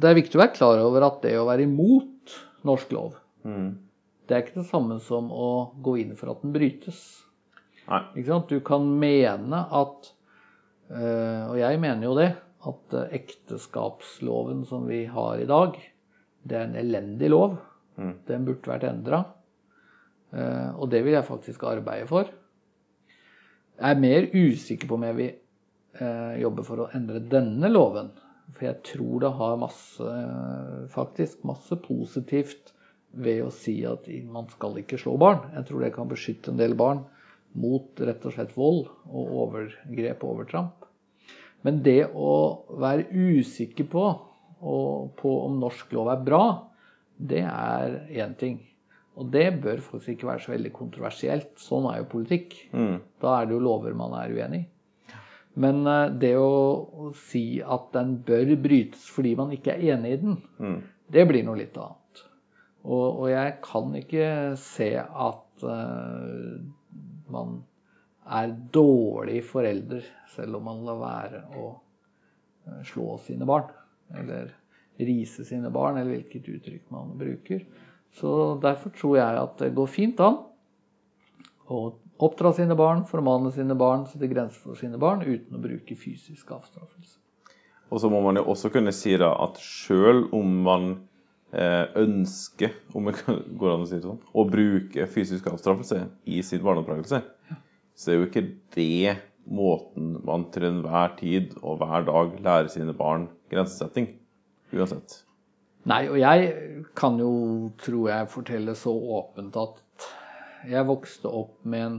det 0.00 0.08
er 0.08 0.20
viktig 0.22 0.38
å 0.38 0.44
være 0.44 0.56
klar 0.56 0.80
over 0.80 1.08
at 1.08 1.20
det 1.24 1.34
å 1.36 1.48
være 1.48 1.66
imot 1.66 2.36
norsk 2.68 2.94
lov. 2.94 3.18
Mm. 3.44 3.74
Det 4.26 4.36
er 4.36 4.44
ikke 4.44 4.62
det 4.62 4.70
samme 4.70 4.96
som 5.02 5.28
å 5.34 5.50
gå 5.84 5.98
inn 6.00 6.14
for 6.16 6.32
at 6.32 6.44
den 6.44 6.54
brytes. 6.54 7.02
Du 8.48 8.58
kan 8.64 8.84
mene 9.02 9.58
at 9.74 10.12
eh, 10.94 11.42
Og 11.50 11.56
jeg 11.58 11.80
mener 11.82 12.06
jo 12.06 12.14
det. 12.16 12.30
At 12.62 12.94
ekteskapsloven 13.10 14.62
som 14.70 14.86
vi 14.86 15.02
har 15.10 15.40
i 15.42 15.48
dag, 15.50 15.74
det 16.46 16.56
er 16.56 16.68
en 16.68 16.78
elendig 16.78 17.32
lov. 17.32 17.56
Mm. 17.98 18.16
Den 18.28 18.48
burde 18.48 18.72
vært 18.72 18.88
endra. 18.88 19.22
Eh, 20.32 20.70
og 20.76 20.90
det 20.92 21.02
vil 21.04 21.16
jeg 21.16 21.28
faktisk 21.28 21.64
arbeide 21.68 22.08
for. 22.10 22.30
Jeg 23.78 23.96
er 23.96 24.02
mer 24.02 24.28
usikker 24.32 24.88
på 24.88 24.98
om 24.98 25.08
jeg 25.08 25.18
vil 25.20 25.38
jobbe 26.40 26.62
for 26.64 26.80
å 26.80 26.86
endre 26.96 27.18
denne 27.28 27.68
loven. 27.68 28.06
For 28.54 28.64
jeg 28.64 28.78
tror 28.88 29.20
det 29.20 29.30
har 29.36 29.58
masse, 29.60 30.12
faktisk 30.94 31.42
masse 31.44 31.76
positivt 31.84 32.72
ved 33.12 33.42
å 33.44 33.50
si 33.52 33.74
at 33.88 34.08
man 34.32 34.48
skal 34.52 34.78
ikke 34.80 35.00
slå 35.00 35.18
barn. 35.20 35.42
Jeg 35.56 35.68
tror 35.68 35.84
det 35.84 35.92
kan 35.96 36.08
beskytte 36.08 36.52
en 36.52 36.60
del 36.60 36.76
barn 36.78 37.04
mot 37.58 38.00
rett 38.00 38.24
og 38.24 38.34
slett 38.34 38.54
vold 38.56 38.86
og 39.10 39.34
overgrep 39.44 40.24
og 40.24 40.36
overtramp. 40.36 40.86
Men 41.62 41.82
det 41.84 42.08
å 42.08 42.32
være 42.82 43.06
usikker 43.12 43.86
på, 43.92 44.06
på 45.18 45.32
om 45.46 45.60
norsk 45.62 45.92
lov 45.94 46.10
er 46.12 46.24
bra, 46.26 46.44
det 47.30 47.44
er 47.46 47.96
én 48.10 48.36
ting. 48.38 48.60
Og 49.20 49.28
det 49.32 49.60
bør 49.62 49.82
faktisk 49.84 50.14
ikke 50.14 50.30
være 50.30 50.44
så 50.44 50.52
veldig 50.54 50.72
kontroversielt. 50.74 51.50
Sånn 51.60 51.88
er 51.90 52.00
jo 52.00 52.12
politikk. 52.14 52.56
Mm. 52.72 53.00
Da 53.20 53.34
er 53.38 53.48
det 53.48 53.56
jo 53.56 53.64
lover 53.66 53.96
man 53.96 54.16
er 54.18 54.32
uenig 54.32 54.62
i. 54.62 54.68
Men 55.60 55.82
eh, 55.84 56.12
det 56.16 56.32
å 56.40 57.10
si 57.26 57.60
at 57.60 57.90
den 57.96 58.16
bør 58.24 58.54
brytes 58.64 59.04
fordi 59.12 59.34
man 59.36 59.52
ikke 59.52 59.74
er 59.74 59.96
enig 59.96 60.14
i 60.14 60.20
den, 60.22 60.38
mm. 60.56 60.78
det 61.12 61.26
blir 61.28 61.44
noe 61.44 61.60
litt 61.60 61.76
annet. 61.76 62.22
Og, 62.82 63.04
og, 63.04 63.26
jeg 63.30 63.58
kan 63.62 63.92
ikke 63.94 64.28
se 64.58 64.88
at 64.98 65.62
uh, 65.62 66.56
man 67.30 67.60
er 68.26 68.56
dårlig 68.74 69.44
forelder 69.46 70.02
selv 70.32 70.58
om 70.58 70.66
man 70.66 70.80
lar 70.88 70.98
være 70.98 71.44
å 71.60 71.68
uh, 71.76 72.80
slå 72.88 73.20
sine 73.22 73.46
barn. 73.46 73.70
Eller 74.18 74.50
rise 74.98 75.44
sine 75.48 75.70
barn, 75.72 75.98
eller 75.98 76.18
hvilket 76.18 76.48
uttrykk 76.52 76.92
man 76.92 77.14
bruker. 77.18 77.64
Så 78.18 78.58
derfor 78.62 78.92
tror 78.96 79.16
jeg 79.18 79.40
at 79.40 79.58
det 79.62 79.72
går 79.76 79.88
fint 79.88 80.20
an 80.20 80.42
å 81.72 81.82
oppdra 82.22 82.52
sine 82.56 82.76
barn, 82.78 83.06
formane 83.08 83.52
sine 83.54 83.76
barn, 83.78 84.04
sette 84.10 84.28
grenser 84.30 84.60
for 84.66 84.78
sine 84.78 85.00
barn 85.00 85.24
uten 85.24 85.56
å 85.56 85.62
bruke 85.62 85.96
fysisk 85.98 86.52
avstraffelse. 86.52 87.18
Og 87.92 88.00
så 88.00 88.08
må 88.12 88.22
man 88.24 88.38
jo 88.40 88.46
også 88.52 88.70
kunne 88.72 88.92
si 88.96 89.14
da 89.20 89.32
at 89.44 89.58
sjøl 89.60 90.26
om 90.36 90.54
man 90.64 90.86
eh, 91.52 91.88
ønsker 92.00 92.72
om 92.96 93.10
det 93.10 93.18
går 93.60 93.74
an 93.74 93.84
å 93.84 93.88
si 93.88 93.98
det 93.98 94.06
sånn, 94.06 94.22
å 94.32 94.46
bruke 94.48 95.08
fysisk 95.12 95.50
avstraffelse 95.52 96.06
i 96.24 96.40
sin 96.46 96.64
barneoppdragelse, 96.64 97.20
ja. 97.50 97.58
så 97.96 98.12
er 98.12 98.20
jo 98.20 98.30
ikke 98.30 98.46
det 98.76 99.18
måten 99.42 100.14
man 100.24 100.46
til 100.54 100.68
enhver 100.68 101.16
tid 101.18 101.56
og 101.60 101.80
hver 101.82 102.06
dag 102.08 102.36
lærer 102.44 102.72
sine 102.72 102.94
barn 102.96 103.26
grensesetting. 103.52 104.12
Uansett. 104.72 105.20
Nei, 105.90 106.04
og 106.08 106.18
jeg 106.20 106.52
kan 106.98 107.18
jo, 107.18 107.32
tror 107.82 108.10
jeg, 108.10 108.30
fortelle 108.30 108.74
så 108.78 108.92
åpent 108.92 109.56
at 109.58 110.08
jeg 110.70 110.86
vokste 110.86 111.30
opp 111.30 111.56
med 111.66 111.86
en 111.86 111.96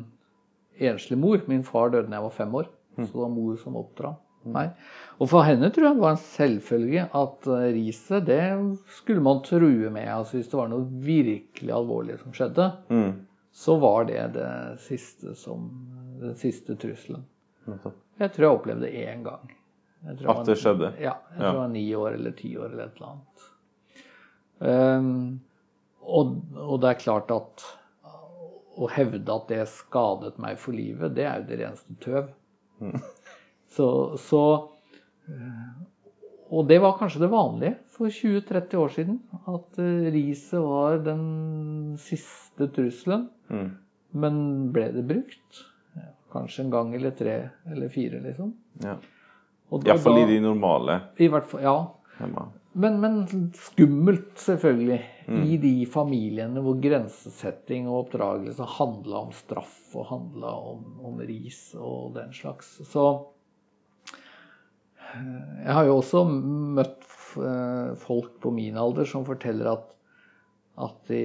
enslig 0.94 1.18
mor. 1.20 1.42
Min 1.52 1.66
far 1.68 1.92
døde 1.92 2.08
da 2.08 2.20
jeg 2.20 2.28
var 2.30 2.38
fem 2.38 2.56
år. 2.62 2.70
Mm. 2.96 3.06
Så 3.06 3.12
det 3.12 3.24
var 3.26 3.34
mor 3.34 3.58
som 3.60 3.80
oppdra 3.80 4.14
meg. 4.54 4.74
Og 5.24 5.30
for 5.32 5.46
henne 5.48 5.70
tror 5.72 5.88
jeg 5.88 5.98
det 5.98 6.04
var 6.04 6.16
en 6.16 6.24
selvfølge 6.24 7.04
at 7.20 7.50
eh, 7.56 7.68
riset 7.78 8.26
det 8.28 8.42
skulle 9.00 9.24
man 9.24 9.44
true 9.46 9.90
med. 9.90 10.08
altså 10.08 10.38
Hvis 10.38 10.52
det 10.52 10.60
var 10.60 10.72
noe 10.72 10.88
virkelig 11.06 11.76
alvorlig 11.76 12.20
som 12.22 12.36
skjedde, 12.36 12.70
mm. 12.90 13.12
så 13.64 13.78
var 13.84 14.08
det 14.10 14.22
det 14.38 14.52
siste 14.88 15.36
som, 15.40 15.70
den 16.22 16.36
siste 16.40 16.78
trusselen. 16.80 17.26
Jeg 18.20 18.34
tror 18.34 18.46
jeg 18.46 18.58
opplevde 18.58 18.88
det 18.88 19.06
én 19.08 19.24
gang. 19.26 19.52
At 20.04 20.44
det 20.48 20.58
skjedde? 20.60 20.92
Ja. 21.00 21.16
Jeg 21.32 21.40
tror 21.40 21.48
jeg 21.48 21.60
var 21.62 21.72
ni 21.72 21.86
år 21.96 22.18
eller 22.18 22.36
ti 22.36 22.52
år 22.60 22.74
eller 22.74 22.90
et 22.90 23.00
eller 23.00 23.14
annet. 23.14 23.48
Um, 24.64 25.40
og, 26.04 26.36
og, 26.60 26.76
det 26.84 26.90
er 26.90 27.00
klart 27.00 27.32
at 27.32 27.64
å 28.74 28.90
hevde 28.92 29.36
at 29.38 29.50
det 29.52 29.64
skadet 29.72 30.40
meg 30.42 30.58
for 30.60 30.76
livet, 30.76 31.14
det 31.16 31.28
er 31.28 31.40
jo 31.40 31.48
det 31.50 31.60
reneste 31.62 31.98
tøv. 32.04 32.32
Mm. 32.84 32.98
Så, 33.74 33.88
så, 34.22 34.40
Og 36.54 36.68
det 36.70 36.76
var 36.84 37.00
kanskje 37.00 37.24
det 37.24 37.30
vanlige 37.32 37.80
for 37.96 38.14
20-30 38.14 38.76
år 38.78 38.92
siden. 38.94 39.16
At 39.50 39.80
eh, 39.82 40.12
riset 40.14 40.62
var 40.62 41.00
den 41.02 41.24
siste 41.98 42.68
trusselen. 42.76 43.24
Mm. 43.50 43.72
Men 44.22 44.38
ble 44.76 44.92
det 44.94 45.08
brukt? 45.10 45.64
Kanskje 46.34 46.68
en 46.68 46.70
gang 46.74 46.94
eller 46.94 47.18
tre 47.18 47.34
eller 47.66 47.90
fire, 47.94 48.22
liksom. 48.22 48.54
Ja. 48.86 49.00
Iallfall 49.82 50.24
i 50.24 50.28
de 50.30 50.42
normale. 50.44 51.00
I 51.18 51.30
hvert 51.34 51.48
fall, 51.50 51.64
ja. 51.66 51.78
Men, 52.74 52.98
men, 53.02 53.18
skummelt, 53.54 54.32
selvfølgelig, 54.42 55.00
mm. 55.28 55.42
i 55.46 55.58
de 55.62 55.74
familiene 55.90 56.62
hvor 56.66 56.80
grensesetting 56.82 57.86
og 57.90 58.08
oppdragelse 58.08 58.66
handla 58.80 59.28
om 59.28 59.34
straff 59.38 59.94
og 59.94 60.08
handla 60.10 60.54
om, 60.72 60.84
om, 61.06 61.22
ris 61.22 61.60
og 61.78 62.16
den 62.18 62.34
slags. 62.34 62.72
Så 62.90 63.06
eh, 64.10 65.66
jeg 65.68 65.78
har 65.78 65.90
jo 65.90 66.00
også 66.00 66.24
møtt 66.34 67.06
eh, 67.38 67.94
folk 68.02 68.40
på 68.42 68.54
min 68.58 68.80
alder 68.82 69.10
som 69.10 69.26
forteller 69.28 69.70
at, 69.76 69.90
at 70.82 71.14
de, 71.14 71.24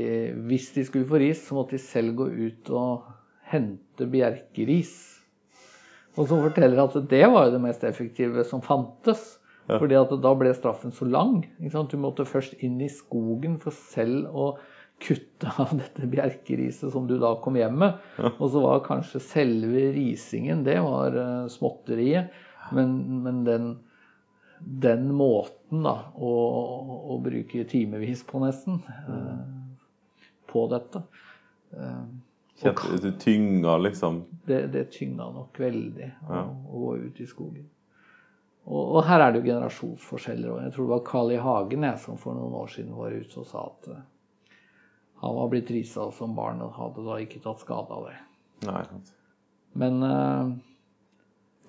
hvis 0.50 0.68
de 0.76 0.84
skulle 0.88 1.08
få 1.08 1.22
ris, 1.24 1.46
så 1.48 1.56
måtte 1.56 1.78
de 1.78 1.84
selv 1.86 2.12
gå 2.20 2.28
ut 2.28 2.72
og 2.76 3.08
hente 3.48 4.04
bjerkeris. 4.12 4.98
Og 6.18 6.26
som 6.26 6.42
forteller 6.42 6.80
at 6.82 6.96
det 7.10 7.26
var 7.30 7.52
det 7.52 7.60
mest 7.62 7.84
effektive 7.86 8.42
som 8.46 8.62
fantes. 8.64 9.36
Ja. 9.68 9.76
Fordi 9.76 9.98
at 9.98 10.12
da 10.24 10.32
ble 10.38 10.50
straffen 10.56 10.94
så 10.96 11.06
lang. 11.06 11.42
Du 11.60 11.96
måtte 12.00 12.26
først 12.26 12.56
inn 12.64 12.80
i 12.80 12.90
skogen 12.90 13.58
for 13.62 13.76
selv 13.92 14.32
å 14.32 14.48
kutte 14.98 15.50
av 15.62 15.74
dette 15.78 16.08
bjerkeriset 16.10 16.90
som 16.92 17.06
du 17.06 17.18
da 17.20 17.34
kom 17.42 17.58
hjem 17.58 17.76
med. 17.84 17.98
Ja. 18.18 18.32
Og 18.38 18.50
så 18.54 18.62
var 18.64 18.86
kanskje 18.86 19.22
selve 19.22 19.90
risingen, 19.94 20.64
det 20.66 20.78
var 20.82 21.14
uh, 21.14 21.50
småtteriet. 21.52 22.32
Men, 22.74 22.96
men 23.24 23.44
den, 23.46 23.68
den, 24.58 25.06
måten 25.16 25.86
da, 25.86 25.94
å, 26.16 26.32
å, 27.14 27.20
bruke 27.24 27.62
timevis 27.70 28.24
på 28.28 28.42
nesten 28.42 28.82
uh, 29.08 29.38
på 30.50 30.66
dette 30.72 31.00
uh, 31.76 32.02
Kjente 32.58 32.98
du 33.02 33.12
tynga, 33.22 33.76
liksom? 33.78 34.24
Det, 34.46 34.66
det 34.72 34.84
tynga 34.94 35.28
nok 35.30 35.58
veldig 35.60 36.08
Ja. 36.28 36.44
å 36.44 36.80
gå 36.84 36.96
ut 37.04 37.20
i 37.20 37.26
skogen. 37.26 37.68
Og, 38.68 38.96
og 38.96 39.04
her 39.06 39.22
er 39.24 39.32
det 39.32 39.40
jo 39.40 39.48
generasjonsforskjeller. 39.52 40.50
òg. 40.50 40.62
jeg 40.64 40.72
tror 40.74 40.88
det 40.88 40.94
var 40.96 41.04
Carl 41.06 41.32
I. 41.32 41.36
Hagen 41.40 41.86
jeg, 41.86 41.98
som 42.02 42.18
for 42.20 42.34
noen 42.36 42.56
år 42.58 42.72
siden 42.72 42.96
var 42.96 43.14
ute 43.14 43.40
og 43.40 43.46
sa 43.46 43.62
at 43.70 43.88
eh, 43.94 44.02
han 45.22 45.36
var 45.38 45.48
blitt 45.52 45.70
risa 45.70 46.10
som 46.14 46.34
barn 46.36 46.60
og 46.62 46.74
hadde 46.76 47.04
da 47.06 47.20
ikke 47.22 47.40
tatt 47.42 47.62
skade 47.62 47.94
av 47.94 48.10
det. 48.10 48.18
Nei. 48.66 48.82
sant. 48.90 49.14
Men 49.78 50.02
uh, 50.02 50.50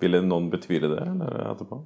Ville 0.02 0.20
noen 0.26 0.50
betvile 0.50 0.90
det 0.90 1.00
eller 1.06 1.40
etterpå? 1.52 1.80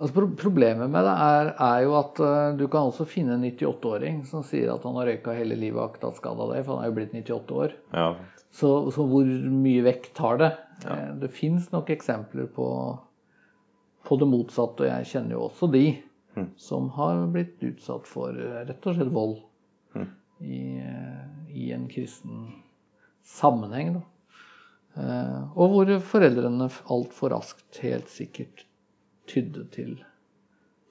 Altså 0.00 0.26
problemet 0.36 0.90
med 0.92 1.04
det 1.06 1.12
er, 1.26 1.50
er 1.66 1.82
jo 1.86 1.94
at 1.98 2.20
eh, 2.20 2.56
du 2.58 2.66
kan 2.68 2.88
også 2.90 3.06
finne 3.08 3.36
en 3.38 3.44
98-åring 3.48 4.22
som 4.28 4.42
sier 4.46 4.72
at 4.74 4.84
han 4.84 4.96
har 5.00 5.08
røyka 5.10 5.34
hele 5.36 5.56
livet 5.58 5.80
og 5.80 5.94
ikke 5.94 6.02
tatt 6.06 6.20
skade 6.20 6.42
av 6.44 6.52
det, 6.54 6.64
for 6.66 6.76
han 6.76 6.84
er 6.84 6.90
jo 6.90 6.96
blitt 6.98 7.14
98 7.16 7.56
år. 7.62 7.76
Ja. 7.96 8.08
Så, 8.56 8.70
så 8.94 9.04
hvor 9.08 9.24
mye 9.52 9.82
vekt 9.86 10.12
tar 10.16 10.38
det? 10.42 10.50
Ja. 10.84 10.96
Det 11.22 11.30
fins 11.32 11.70
nok 11.72 11.90
eksempler 11.92 12.46
på, 12.52 12.66
på 14.06 14.18
det 14.20 14.28
motsatte, 14.30 14.84
og 14.84 14.90
jeg 14.90 15.10
kjenner 15.14 15.38
jo 15.38 15.46
også 15.48 15.70
de 15.72 15.86
Mm. 16.36 16.50
som 16.60 16.90
har 16.92 17.22
blitt 17.32 17.62
utsatt 17.64 18.04
for 18.04 18.36
eh, 18.36 18.58
rett 18.68 18.84
og 18.90 18.98
slett 18.98 19.08
vold 19.14 19.38
Mm. 19.96 20.08
i, 20.44 20.58
eh, 20.84 21.46
i 21.56 21.70
en 21.72 21.86
kristen 21.88 22.42
sammenheng. 23.24 23.94
Da. 23.94 24.02
Eh, 25.00 25.38
Og 25.56 25.72
hvor 25.72 25.92
foreldrene 26.10 26.68
altfor 26.92 27.32
raskt 27.32 27.80
helt 27.80 28.12
sikkert 28.12 28.66
tydde 29.26 29.64
til, 29.74 29.96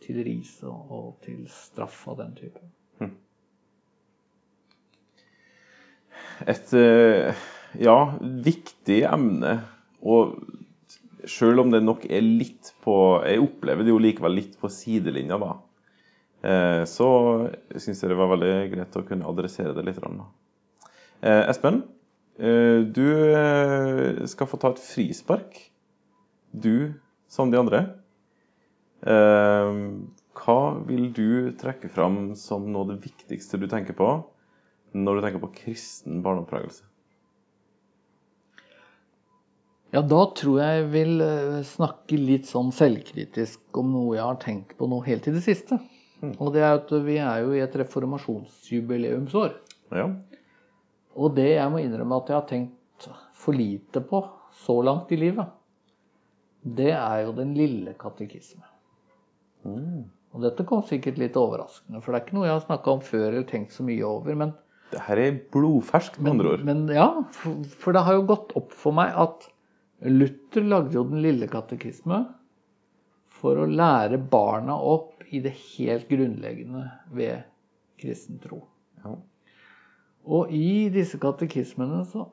til 0.03 0.23
ris 0.27 0.57
og, 0.67 1.15
til 1.25 1.45
straff 1.51 2.07
av 2.11 2.19
den 2.23 2.35
type. 2.37 2.63
Et 6.43 6.73
eh, 6.75 7.45
ja, 7.79 7.97
viktig 8.19 8.99
emne. 9.07 9.55
Og 10.05 10.35
selv 11.25 11.63
om 11.63 11.71
det 11.73 11.83
nok 11.83 12.05
er 12.05 12.21
litt 12.21 12.73
på 12.85 12.95
Jeg 13.25 13.41
opplever 13.41 13.85
det 13.85 13.93
jo 13.93 14.01
likevel 14.01 14.35
litt 14.37 14.57
på 14.61 14.69
sidelinja, 14.71 15.39
da. 15.41 15.53
Eh, 16.45 16.81
Så 16.89 17.09
syns 17.71 18.03
jeg 18.03 18.11
det 18.11 18.19
var 18.19 18.33
veldig 18.35 18.53
greit 18.73 18.99
å 18.99 19.05
kunne 19.07 19.29
adressere 19.31 19.73
det 19.77 19.85
litt. 19.87 20.01
Eh, 21.21 21.43
Espen, 21.49 21.83
du 22.35 23.05
skal 24.27 24.47
få 24.51 24.57
ta 24.59 24.73
et 24.73 24.81
frispark. 24.83 25.55
Du 26.51 26.91
som 27.31 27.51
de 27.51 27.59
andre. 27.59 27.79
Eh, 29.05 29.75
Hva 30.35 30.59
vil 30.87 31.11
du 31.15 31.53
trekke 31.57 31.89
fram 31.93 32.33
som 32.39 32.65
noe 32.71 32.85
av 32.85 32.95
det 32.95 33.03
viktigste 33.05 33.59
du 33.61 33.69
tenker 33.71 33.95
på 33.97 34.09
når 34.95 35.17
du 35.17 35.25
tenker 35.25 35.43
på 35.43 35.53
kristen 35.61 36.21
barneoppdragelse? 36.25 36.83
Ja, 39.95 40.01
da 40.03 40.21
tror 40.35 40.59
jeg 40.59 40.79
jeg 40.79 40.87
vil 40.91 41.23
eh, 41.23 41.59
snakke 41.67 42.17
litt 42.19 42.49
sånn 42.49 42.73
selvkritisk 42.75 43.79
om 43.79 43.93
noe 43.93 44.17
jeg 44.17 44.25
har 44.25 44.41
tenkt 44.41 44.75
på 44.79 44.89
nå 44.91 44.99
helt 45.05 45.29
i 45.29 45.35
det 45.37 45.43
siste. 45.45 45.79
Og 46.35 46.51
det 46.55 46.63
er 46.65 46.79
at 46.79 46.91
vi 47.05 47.19
er 47.21 47.43
jo 47.45 47.53
i 47.55 47.61
et 47.63 47.75
reformasjonsjubileumsår. 47.79 49.55
Ja. 49.95 50.09
Og 51.15 51.35
det 51.37 51.51
jeg 51.53 51.71
må 51.71 51.83
innrømme 51.83 52.19
at 52.19 52.31
jeg 52.31 52.39
har 52.39 52.47
tenkt 52.49 53.09
for 53.37 53.55
lite 53.55 54.01
på 54.03 54.23
så 54.65 54.79
langt 54.83 55.11
i 55.13 55.19
livet, 55.21 55.51
det 56.65 56.91
er 56.97 57.27
jo 57.27 57.35
den 57.37 57.53
lille 57.55 57.93
katekisme. 57.99 58.65
Mm. 59.65 60.06
Og 60.36 60.43
dette 60.43 60.65
kom 60.67 60.84
sikkert 60.86 61.19
litt 61.21 61.38
overraskende, 61.39 62.01
for 62.04 62.12
det 62.12 62.19
er 62.19 62.25
ikke 62.25 62.38
noe 62.38 62.47
jeg 62.47 62.58
har 62.58 62.63
snakka 62.65 62.93
om 62.93 63.04
før 63.06 63.28
eller 63.30 63.45
tenkt 63.49 63.75
så 63.75 63.86
mye 63.88 64.04
over. 64.08 64.36
Men, 64.38 64.54
Det 64.91 65.04
her 65.08 65.21
er 65.21 65.38
blodferskt, 65.56 66.19
med 66.19 66.36
andre 66.36 66.56
ord. 66.56 66.65
men 66.67 66.86
ja, 66.91 67.08
for, 67.36 67.62
for 67.82 67.95
det 67.95 68.04
har 68.06 68.17
jo 68.19 68.25
gått 68.34 68.56
opp 68.60 68.75
for 68.75 68.95
meg 68.95 69.15
at 69.15 69.47
Luther 70.06 70.65
lagde 70.67 70.97
jo 70.97 71.06
den 71.08 71.23
lille 71.23 71.47
katekisme 71.49 72.19
for 73.36 73.62
å 73.62 73.67
lære 73.69 74.19
barna 74.32 74.75
opp 74.75 75.23
i 75.32 75.39
det 75.43 75.54
helt 75.56 76.10
grunnleggende 76.12 76.84
ved 77.15 77.47
kristen 78.01 78.39
tro. 78.43 78.62
Ja. 79.04 79.15
Og 80.25 80.51
i 80.54 80.89
disse 80.93 81.19
katekismene 81.21 82.04
så 82.10 82.28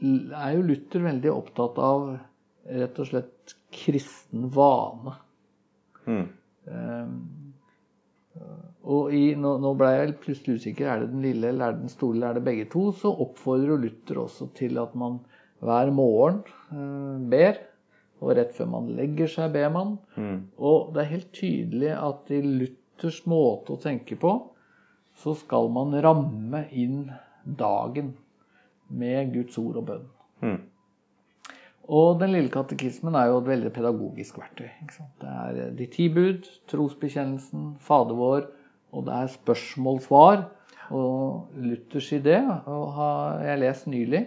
er 0.00 0.56
jo 0.56 0.66
Luther 0.66 1.04
veldig 1.04 1.32
opptatt 1.32 1.80
av 1.82 2.12
rett 2.70 3.00
og 3.00 3.08
slett 3.08 3.56
kristen 3.74 4.48
vane. 4.54 5.16
Mm. 6.06 6.26
Ehm, 6.68 7.14
og 8.90 9.12
i, 9.14 9.34
nå, 9.38 9.56
nå 9.60 9.72
ble 9.78 9.90
jeg 9.92 10.14
plutselig 10.22 10.60
usikker. 10.60 10.88
Er 10.88 11.02
det 11.02 11.10
den 11.12 11.24
lille 11.24 11.50
eller 11.50 11.66
er 11.66 11.76
det 11.76 11.84
den 11.84 11.92
store 11.92 12.16
eller 12.16 12.28
er 12.30 12.38
det 12.38 12.46
begge 12.46 12.68
to? 12.72 12.86
Så 12.96 13.12
oppfordrer 13.24 13.80
Luther 13.80 14.22
også 14.22 14.48
til 14.56 14.80
at 14.80 14.94
man 14.98 15.18
hver 15.60 15.92
morgen 15.94 16.40
eh, 16.72 17.26
ber. 17.32 17.60
Og 18.20 18.34
rett 18.36 18.52
før 18.56 18.68
man 18.74 18.88
legger 18.96 19.30
seg, 19.32 19.52
ber 19.54 19.70
man. 19.72 19.94
Mm. 20.16 20.40
Og 20.60 20.92
det 20.94 21.02
er 21.02 21.12
helt 21.14 21.30
tydelig 21.36 21.92
at 21.96 22.32
i 22.32 22.40
Luthers 22.44 23.22
måte 23.30 23.76
å 23.76 23.80
tenke 23.80 24.18
på, 24.20 24.34
så 25.20 25.34
skal 25.36 25.70
man 25.72 25.96
ramme 26.04 26.66
inn 26.76 27.06
dagen 27.44 28.14
med 28.92 29.32
Guds 29.34 29.56
ord 29.60 29.80
og 29.80 29.88
bønn. 29.88 30.04
Mm. 30.44 30.60
Og 31.90 32.20
Den 32.20 32.30
lille 32.36 32.52
katekismen 32.54 33.16
er 33.18 33.30
jo 33.30 33.40
et 33.40 33.48
veldig 33.50 33.72
pedagogisk 33.74 34.38
verktøy. 34.38 34.68
Det 35.20 35.30
er 35.30 35.72
de 35.74 35.86
ti 35.90 36.06
bud, 36.12 36.46
trosbekjennelsen, 36.70 37.72
Fader 37.82 38.18
vår, 38.18 38.46
og 38.94 39.06
det 39.08 39.16
er 39.16 39.32
spørsmål-svar. 39.34 40.44
Og 40.94 41.50
Luthers 41.62 42.12
idé, 42.14 42.38
og 42.66 42.86
har 42.96 43.42
jeg 43.46 43.62
lest 43.62 43.90
nylig, 43.90 44.22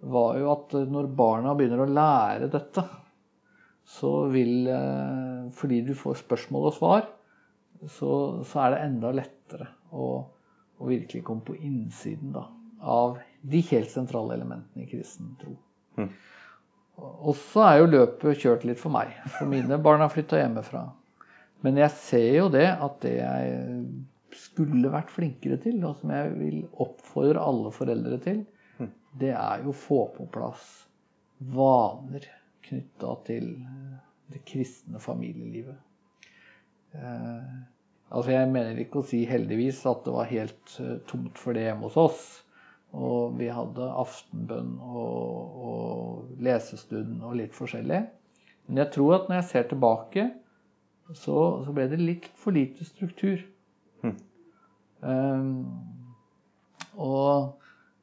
var 0.00 0.38
jo 0.40 0.50
at 0.52 0.74
når 0.88 1.08
barna 1.16 1.54
begynner 1.56 1.84
å 1.84 1.92
lære 1.92 2.48
dette, 2.52 2.84
så 3.90 4.10
vil 4.32 4.68
eh, 4.70 5.48
Fordi 5.56 5.80
du 5.82 5.94
får 5.98 6.20
spørsmål 6.20 6.68
og 6.68 6.74
svar, 6.76 7.06
så, 7.88 8.10
så 8.46 8.60
er 8.64 8.74
det 8.74 8.82
enda 8.84 9.10
lettere 9.16 9.66
å, 9.90 10.10
å 10.78 10.88
virkelig 10.88 11.24
komme 11.26 11.44
på 11.44 11.56
innsiden 11.56 12.34
da, 12.36 12.44
av 12.80 13.18
de 13.40 13.62
helt 13.72 13.90
sentrale 13.90 14.36
elementene 14.36 14.84
i 14.84 14.90
kristen 14.90 15.32
tro. 15.40 15.56
Mm. 15.98 16.12
Og 17.00 17.34
så 17.36 17.64
er 17.66 17.80
jo 17.80 17.90
løpet 17.90 18.40
kjørt 18.42 18.64
litt 18.68 18.80
for 18.80 18.92
meg, 18.92 19.12
for 19.36 19.48
mine 19.48 19.78
barn 19.82 20.02
har 20.04 20.12
flytta 20.12 20.40
hjemmefra. 20.40 20.86
Men 21.64 21.76
jeg 21.80 21.92
ser 21.96 22.30
jo 22.38 22.46
det 22.52 22.66
at 22.70 23.00
det 23.04 23.16
jeg 23.18 24.38
skulle 24.40 24.92
vært 24.92 25.12
flinkere 25.12 25.58
til, 25.60 25.80
og 25.84 25.98
som 26.00 26.12
jeg 26.14 26.32
vil 26.38 26.60
oppfordre 26.80 27.42
alle 27.44 27.72
foreldre 27.74 28.20
til, 28.24 28.44
det 29.20 29.32
er 29.34 29.64
jo 29.64 29.72
å 29.72 29.76
få 29.76 30.00
på 30.14 30.28
plass 30.32 30.66
vaner 31.52 32.26
knytta 32.66 33.14
til 33.26 33.48
det 34.30 34.42
kristne 34.46 35.00
familielivet. 35.02 35.78
Eh, 36.94 37.54
altså 38.10 38.34
Jeg 38.36 38.52
mener 38.52 38.78
ikke 38.82 39.02
å 39.02 39.06
si 39.06 39.24
heldigvis 39.28 39.82
at 39.90 40.04
det 40.06 40.14
var 40.14 40.30
helt 40.30 40.76
eh, 40.82 40.98
tomt 41.10 41.40
for 41.40 41.56
det 41.56 41.66
hjemme 41.66 41.88
hos 41.88 41.98
oss. 41.98 42.22
Og 42.96 43.36
vi 43.38 43.46
hadde 43.54 43.86
aftenbønn 44.02 44.72
og, 44.82 45.60
og 45.70 46.42
lesestund 46.42 47.20
og 47.22 47.36
litt 47.38 47.54
forskjellig. 47.54 48.00
Men 48.66 48.82
jeg 48.82 48.92
tror 48.96 49.16
at 49.16 49.28
når 49.28 49.40
jeg 49.40 49.48
ser 49.50 49.68
tilbake, 49.70 50.26
så, 51.14 51.36
så 51.64 51.74
ble 51.74 51.86
det 51.90 52.00
litt 52.00 52.26
for 52.38 52.54
lite 52.54 52.86
struktur. 52.86 53.42
Mhm. 54.02 54.18
Um, 55.00 55.54
og 57.00 57.60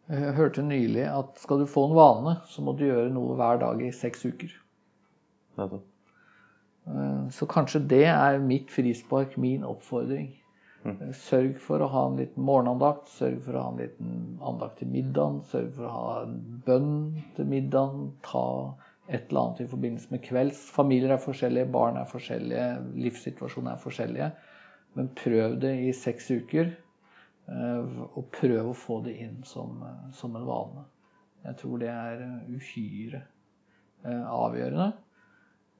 jeg 0.09 0.33
hørte 0.33 0.63
nylig 0.63 1.03
at 1.11 1.37
skal 1.41 1.59
du 1.61 1.67
få 1.69 1.83
en 1.89 1.95
vane, 1.97 2.37
så 2.47 2.63
må 2.63 2.73
du 2.73 2.85
gjøre 2.87 3.11
noe 3.13 3.35
hver 3.37 3.59
dag 3.61 3.83
i 3.83 3.91
seks 3.93 4.23
uker. 4.25 4.53
Nettopp. 5.59 5.83
Eh, 6.87 7.29
Så 7.35 7.45
kanskje 7.45 7.83
det 7.89 8.05
er 8.07 8.39
mitt 8.39 8.71
frispark, 8.71 9.37
min 9.37 9.63
oppfordring. 9.67 10.29
Eh, 10.87 11.11
Sørg 11.17 11.57
for 11.63 11.83
å 11.83 11.89
ha 11.91 12.03
en 12.07 12.17
liten 12.19 12.45
morgenandakt, 12.47 13.09
sørg 13.11 13.39
for 13.45 13.57
å 13.57 13.63
ha 13.65 13.71
en 13.73 13.81
liten 13.81 14.11
andakt 14.47 14.79
til 14.81 14.91
middagen, 14.91 15.41
sørg 15.51 15.71
for 15.75 15.87
å 15.87 15.93
ha 15.95 16.17
en 16.23 16.37
bønn 16.65 16.91
til 17.37 17.49
middagen, 17.49 18.11
ta 18.25 18.43
et 19.07 19.29
eller 19.29 19.41
annet 19.41 19.63
i 19.63 19.69
forbindelse 19.71 20.11
med 20.11 20.23
kvelds. 20.25 20.65
Familier 20.75 21.15
er 21.15 21.23
forskjellige, 21.23 21.71
barn 21.71 21.99
er 21.99 22.09
forskjellige, 22.09 22.67
livssituasjoner 23.05 23.73
er 23.75 23.83
forskjellige. 23.83 24.29
Men 24.97 25.09
prøv 25.15 25.57
det 25.61 25.73
i 25.85 25.93
seks 25.95 26.29
uker, 26.33 26.71
eh, 27.47 27.97
og 28.07 28.29
prøv 28.35 28.71
å 28.71 28.77
få 28.77 29.01
det 29.07 29.17
inn 29.23 29.41
som, 29.47 29.81
som 30.15 30.35
en 30.35 30.47
vane. 30.47 30.85
Jeg 31.47 31.59
tror 31.61 31.79
det 31.79 31.91
er 31.93 32.23
uhyre 32.51 33.21
eh, 34.05 34.23
avgjørende. 34.23 34.93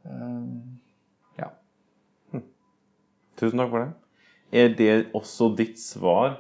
Eh, 0.08 0.44
Ja. 1.38 1.52
Tusen 3.38 3.60
takk 3.60 3.70
for 3.70 3.84
det. 3.84 4.07
Er 4.52 4.72
det 4.80 5.10
også 5.18 5.50
ditt 5.58 5.80
svar 5.80 6.38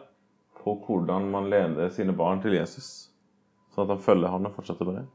på 0.62 0.78
hvordan 0.86 1.28
man 1.32 1.50
leder 1.52 1.92
sine 1.94 2.16
barn 2.16 2.42
til 2.44 2.56
Jesus? 2.56 3.10
Sånn 3.76 3.88
at 3.88 3.98
de 3.98 4.04
følger 4.06 4.32
han 4.32 4.48
og 4.48 4.56
fortsetter 4.56 4.88
med 4.88 5.02
det? 5.02 5.06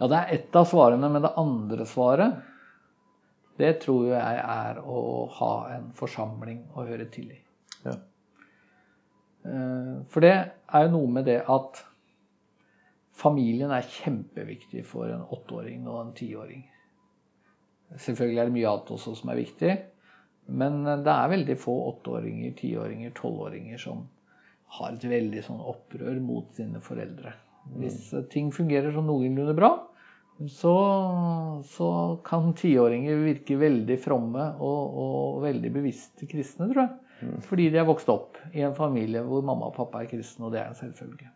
Ja, 0.00 0.08
det 0.08 0.16
er 0.16 0.30
ett 0.38 0.56
av 0.56 0.64
svarene, 0.64 1.10
men 1.12 1.26
det 1.26 1.34
andre 1.36 1.84
svaret, 1.84 2.38
det 3.60 3.74
tror 3.82 4.06
jeg 4.14 4.38
er 4.40 4.78
å 4.80 5.26
ha 5.36 5.52
en 5.74 5.90
forsamling 5.96 6.62
å 6.72 6.86
høre 6.88 7.04
til 7.12 7.34
i. 7.34 7.40
Ja. 7.84 7.98
Eh, 9.44 9.94
for 10.08 10.24
det 10.24 10.32
er 10.38 10.86
jo 10.86 10.94
noe 10.94 11.12
med 11.18 11.28
det 11.28 11.42
at 11.44 11.82
familien 13.20 13.74
er 13.76 13.84
kjempeviktig 13.84 14.86
for 14.88 15.12
en 15.12 15.26
åtteåring 15.28 15.84
og 15.84 16.00
en 16.06 16.16
tiåring. 16.16 16.64
Selvfølgelig 17.98 18.40
er 18.40 18.48
det 18.48 18.56
mye 18.56 18.70
annet 18.70 18.92
også 18.96 19.16
som 19.18 19.34
er 19.34 19.42
viktig, 19.42 19.76
men 20.50 20.82
det 20.84 21.12
er 21.12 21.30
veldig 21.32 21.56
få 21.60 21.74
åtteåringer, 21.92 22.56
tiåringer, 22.58 23.12
tolvåringer 23.16 23.78
som 23.80 24.06
har 24.78 24.94
et 24.94 25.06
veldig 25.10 25.44
sånn 25.46 25.62
opprør 25.72 26.18
mot 26.22 26.50
sine 26.54 26.82
foreldre. 26.82 27.32
Hvis 27.78 28.10
ting 28.32 28.50
fungerer 28.54 28.94
sånn 28.94 29.08
noenlunde 29.10 29.54
bra, 29.58 29.70
så, 30.48 30.74
så 31.68 31.88
kan 32.24 32.54
tiåringer 32.56 33.18
virke 33.26 33.58
veldig 33.60 33.98
fromme 34.00 34.46
og, 34.56 35.00
og, 35.02 35.40
veldig 35.44 35.72
bevisste 35.74 36.28
kristne, 36.30 36.70
tror 36.70 36.86
jeg. 36.86 37.34
Fordi 37.44 37.66
de 37.68 37.76
er 37.82 37.88
vokst 37.88 38.08
opp 38.08 38.38
i 38.56 38.62
en 38.64 38.76
familie 38.76 39.20
hvor 39.26 39.44
mamma 39.44 39.68
og 39.68 39.76
pappa 39.76 40.00
er 40.00 40.08
kristne, 40.08 40.46
og 40.48 40.54
det 40.54 40.62
er 40.62 40.70
en 40.70 40.78
selvfølge. 40.78 41.28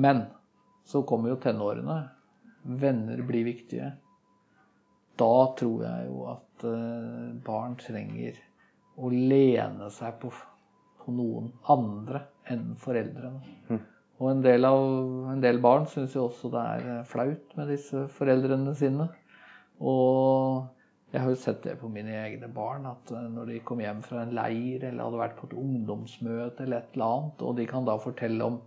Men 0.00 0.24
så 0.88 1.02
kommer 1.04 1.34
jo 1.34 1.40
tenårene. 1.42 1.98
Venner 2.80 3.20
blir 3.26 3.44
viktige. 3.44 3.90
Da 5.20 5.34
tror 5.58 5.84
jeg 5.84 6.08
jo 6.08 6.26
at 6.32 6.66
eh, 6.68 7.32
barn 7.44 7.76
trenger 7.80 8.38
å 8.96 9.10
lene 9.12 9.88
seg 9.92 10.18
på, 10.22 10.30
på 11.02 11.14
noen 11.14 11.50
andre 11.72 12.24
enn 12.52 12.72
foreldrene. 12.80 13.80
Og 14.22 14.28
en 14.30 14.42
del, 14.44 14.64
av, 14.68 14.84
en 15.32 15.40
del 15.42 15.58
barn 15.62 15.88
syns 15.90 16.14
jo 16.14 16.28
også 16.28 16.52
det 16.52 16.62
er 16.76 16.88
eh, 16.96 17.06
flaut 17.08 17.56
med 17.58 17.72
disse 17.72 18.06
foreldrene 18.16 18.74
sine. 18.78 19.08
Og 19.82 20.62
jeg 21.12 21.20
har 21.20 21.32
jo 21.32 21.40
sett 21.42 21.64
det 21.66 21.74
på 21.80 21.90
mine 21.92 22.14
egne 22.22 22.48
barn, 22.52 22.86
at 22.88 23.10
eh, 23.12 23.26
når 23.34 23.50
de 23.50 23.62
kom 23.66 23.82
hjem 23.82 24.04
fra 24.06 24.22
en 24.22 24.36
leir 24.36 24.86
eller 24.86 25.08
hadde 25.08 25.22
vært 25.24 25.34
på 25.40 25.48
et 25.50 25.58
ungdomsmøte 25.58 26.64
eller 26.64 26.78
et 26.78 26.94
eller 26.94 27.16
annet, 27.16 27.42
og 27.42 27.58
de 27.58 27.66
kan 27.68 27.88
da 27.88 27.98
fortelle 28.00 28.46
om 28.46 28.60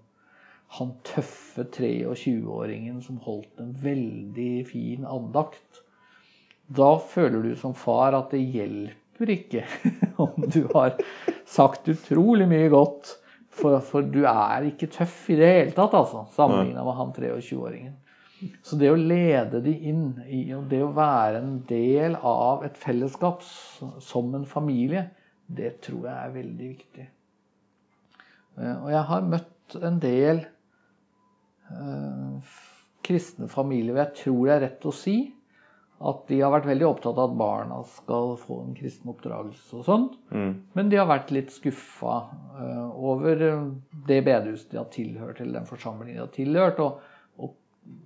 han 0.75 0.91
tøffe 1.07 1.63
23-åringen 1.71 2.99
som 3.05 3.21
holdt 3.23 3.61
en 3.63 3.73
veldig 3.83 4.53
fin 4.67 5.05
andakt. 5.07 5.84
Da 6.67 6.95
føler 6.99 7.43
du 7.43 7.55
som 7.59 7.75
far 7.77 8.15
at 8.17 8.31
det 8.33 8.41
hjelper 8.41 9.31
ikke 9.35 9.65
om 10.23 10.47
du 10.49 10.65
har 10.73 10.97
sagt 11.45 11.89
utrolig 11.91 12.47
mye 12.49 12.71
godt 12.73 13.13
for, 13.55 13.79
for, 13.85 14.03
du 14.03 14.25
er 14.27 14.65
ikke 14.67 14.89
tøff 14.91 15.29
i 15.31 15.37
det 15.39 15.51
hele 15.51 15.75
tatt, 15.75 15.93
altså, 15.95 16.25
sammenligna 16.35 16.83
med 16.83 16.97
han 16.97 17.13
23-åringen. 17.15 17.93
Så 18.65 18.75
det 18.77 18.89
å 18.91 18.97
lede 18.99 19.61
de 19.63 19.71
inn 19.89 20.09
i 20.27 20.41
det 20.69 20.81
å 20.83 20.91
være 20.95 21.39
en 21.39 21.53
del 21.69 22.17
av 22.19 22.65
et 22.67 22.75
fellesskap 22.77 23.45
som 23.45 24.33
en 24.35 24.43
familie, 24.49 25.05
det 25.47 25.77
tror 25.85 26.09
jeg 26.09 26.17
er 26.17 26.35
veldig 26.35 26.67
viktig. 26.73 27.05
Eh, 28.59 28.75
og 28.75 28.91
jeg 28.91 29.03
har 29.11 29.29
møtt 29.31 29.77
en 29.79 30.01
del 30.01 30.41
uh, 31.69 32.53
kristne 33.05 33.47
familier 33.51 33.93
hvor 33.93 34.03
jeg 34.03 34.17
tror 34.19 34.41
det 34.41 34.55
er 34.55 34.63
rett 34.65 34.89
å 34.89 34.93
si 34.95 35.17
at 36.03 36.25
de 36.27 36.41
har 36.41 36.51
vært 36.51 36.67
veldig 36.67 36.87
opptatt 36.89 37.19
av 37.21 37.31
at 37.31 37.37
barna 37.39 37.77
skal 37.87 38.33
få 38.39 38.57
en 38.65 38.73
kristen 38.75 39.11
oppdragelse 39.13 39.77
og 39.79 39.85
sånn. 39.87 40.07
Mm. 40.35 40.53
Men 40.75 40.89
de 40.91 40.99
har 40.99 41.07
vært 41.07 41.31
litt 41.31 41.53
skuffa 41.55 42.17
uh, 42.57 42.89
over 42.91 43.43
eh, 43.45 43.67
det 44.09 44.19
bedehuset 44.27 44.73
de 44.73 44.81
har 44.81 44.89
tilhørt, 44.91 45.39
eller 45.39 45.61
den 45.61 45.69
forsamlingen 45.69 46.17
de 46.17 46.23
har 46.25 46.33
tilhørt, 46.35 46.81
og, 46.83 46.99
og, 47.39 47.55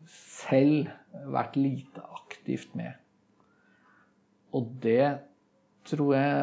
selv 0.06 0.92
vært 1.34 1.58
lite 1.58 2.04
aktivt 2.14 2.76
med. 2.78 2.94
Og 4.54 4.68
det 4.84 5.08
tror 5.90 6.14
jeg 6.14 6.36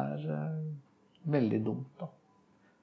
er 0.00 0.24
uh, 0.26 1.28
veldig 1.30 1.60
dumt, 1.68 1.92
da. 2.00 2.10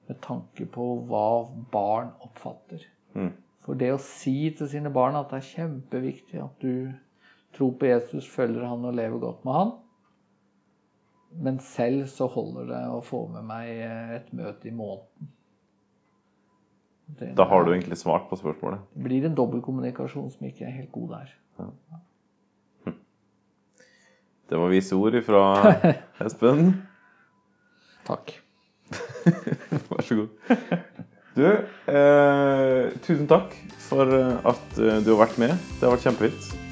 Med 0.08 0.22
tanke 0.24 0.64
på 0.72 0.86
hva 1.10 1.26
barn 1.68 2.14
oppfatter. 2.24 2.80
Mm. 3.12 3.34
For 3.66 3.76
det 3.76 3.90
å 3.92 4.00
si 4.00 4.48
til 4.56 4.70
sine 4.72 4.88
barn 4.94 5.18
at 5.18 5.28
det 5.28 5.42
er 5.42 5.50
kjempeviktig 5.50 6.40
at 6.40 6.64
du 6.64 6.88
tro 7.56 7.70
på 7.78 7.88
Jesus, 7.88 8.28
følger 8.28 8.66
han 8.68 8.84
og 8.84 8.96
lever 8.96 9.18
godt 9.22 9.44
med 9.46 9.56
han. 9.56 9.72
Men 11.44 11.58
selv 11.60 12.06
så 12.10 12.26
holder 12.32 12.70
det 12.70 12.84
å 12.90 13.02
få 13.04 13.26
med 13.32 13.44
meg 13.48 13.82
et 14.18 14.30
møte 14.36 14.70
i 14.70 14.74
måneden. 14.74 15.28
Da 17.36 17.46
har 17.48 17.64
du 17.64 17.72
egentlig 17.72 17.96
svart 17.96 18.28
på 18.28 18.36
spørsmålet? 18.36 18.82
Det 18.94 19.04
blir 19.06 19.24
en 19.24 19.36
dobbeltkommunikasjon 19.36 20.28
som 20.32 20.48
ikke 20.48 20.66
er 20.68 20.74
helt 20.76 20.92
god 20.92 21.14
der. 21.14 21.32
Ja. 21.58 21.68
Hm. 22.84 22.98
Det 24.50 24.60
var 24.60 24.74
vise 24.74 24.96
ord 24.96 25.16
fra 25.24 25.44
Espen. 26.26 26.74
Takk. 28.08 28.36
Vær 29.88 30.04
så 30.04 30.20
god. 30.20 30.54
Du, 31.38 31.44
eh, 31.48 32.94
tusen 33.04 33.28
takk 33.30 33.56
for 33.88 34.08
at 34.12 34.80
eh, 34.80 35.02
du 35.04 35.14
har 35.14 35.26
vært 35.26 35.40
med. 35.40 35.68
Det 35.78 35.86
har 35.86 35.96
vært 35.96 36.08
kjempefint. 36.10 36.67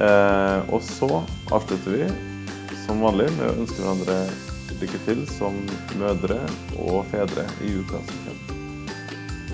Eh, 0.00 0.58
og 0.68 0.82
så 0.84 1.08
avslutter 1.50 1.90
vi 1.96 2.08
som 2.84 3.00
vanlig 3.00 3.30
med 3.38 3.48
å 3.48 3.56
ønske 3.62 3.80
hverandre 3.80 4.18
lykke 4.76 5.00
til 5.06 5.24
som 5.30 5.56
mødre 5.96 6.42
og 6.76 7.02
fedre 7.12 7.48
i 7.64 7.72
uka 7.80 8.04
som 8.04 8.22
kommer. 8.28 8.62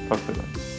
Takk 0.08 0.26
for 0.26 0.34
i 0.34 0.42
dag. 0.42 0.71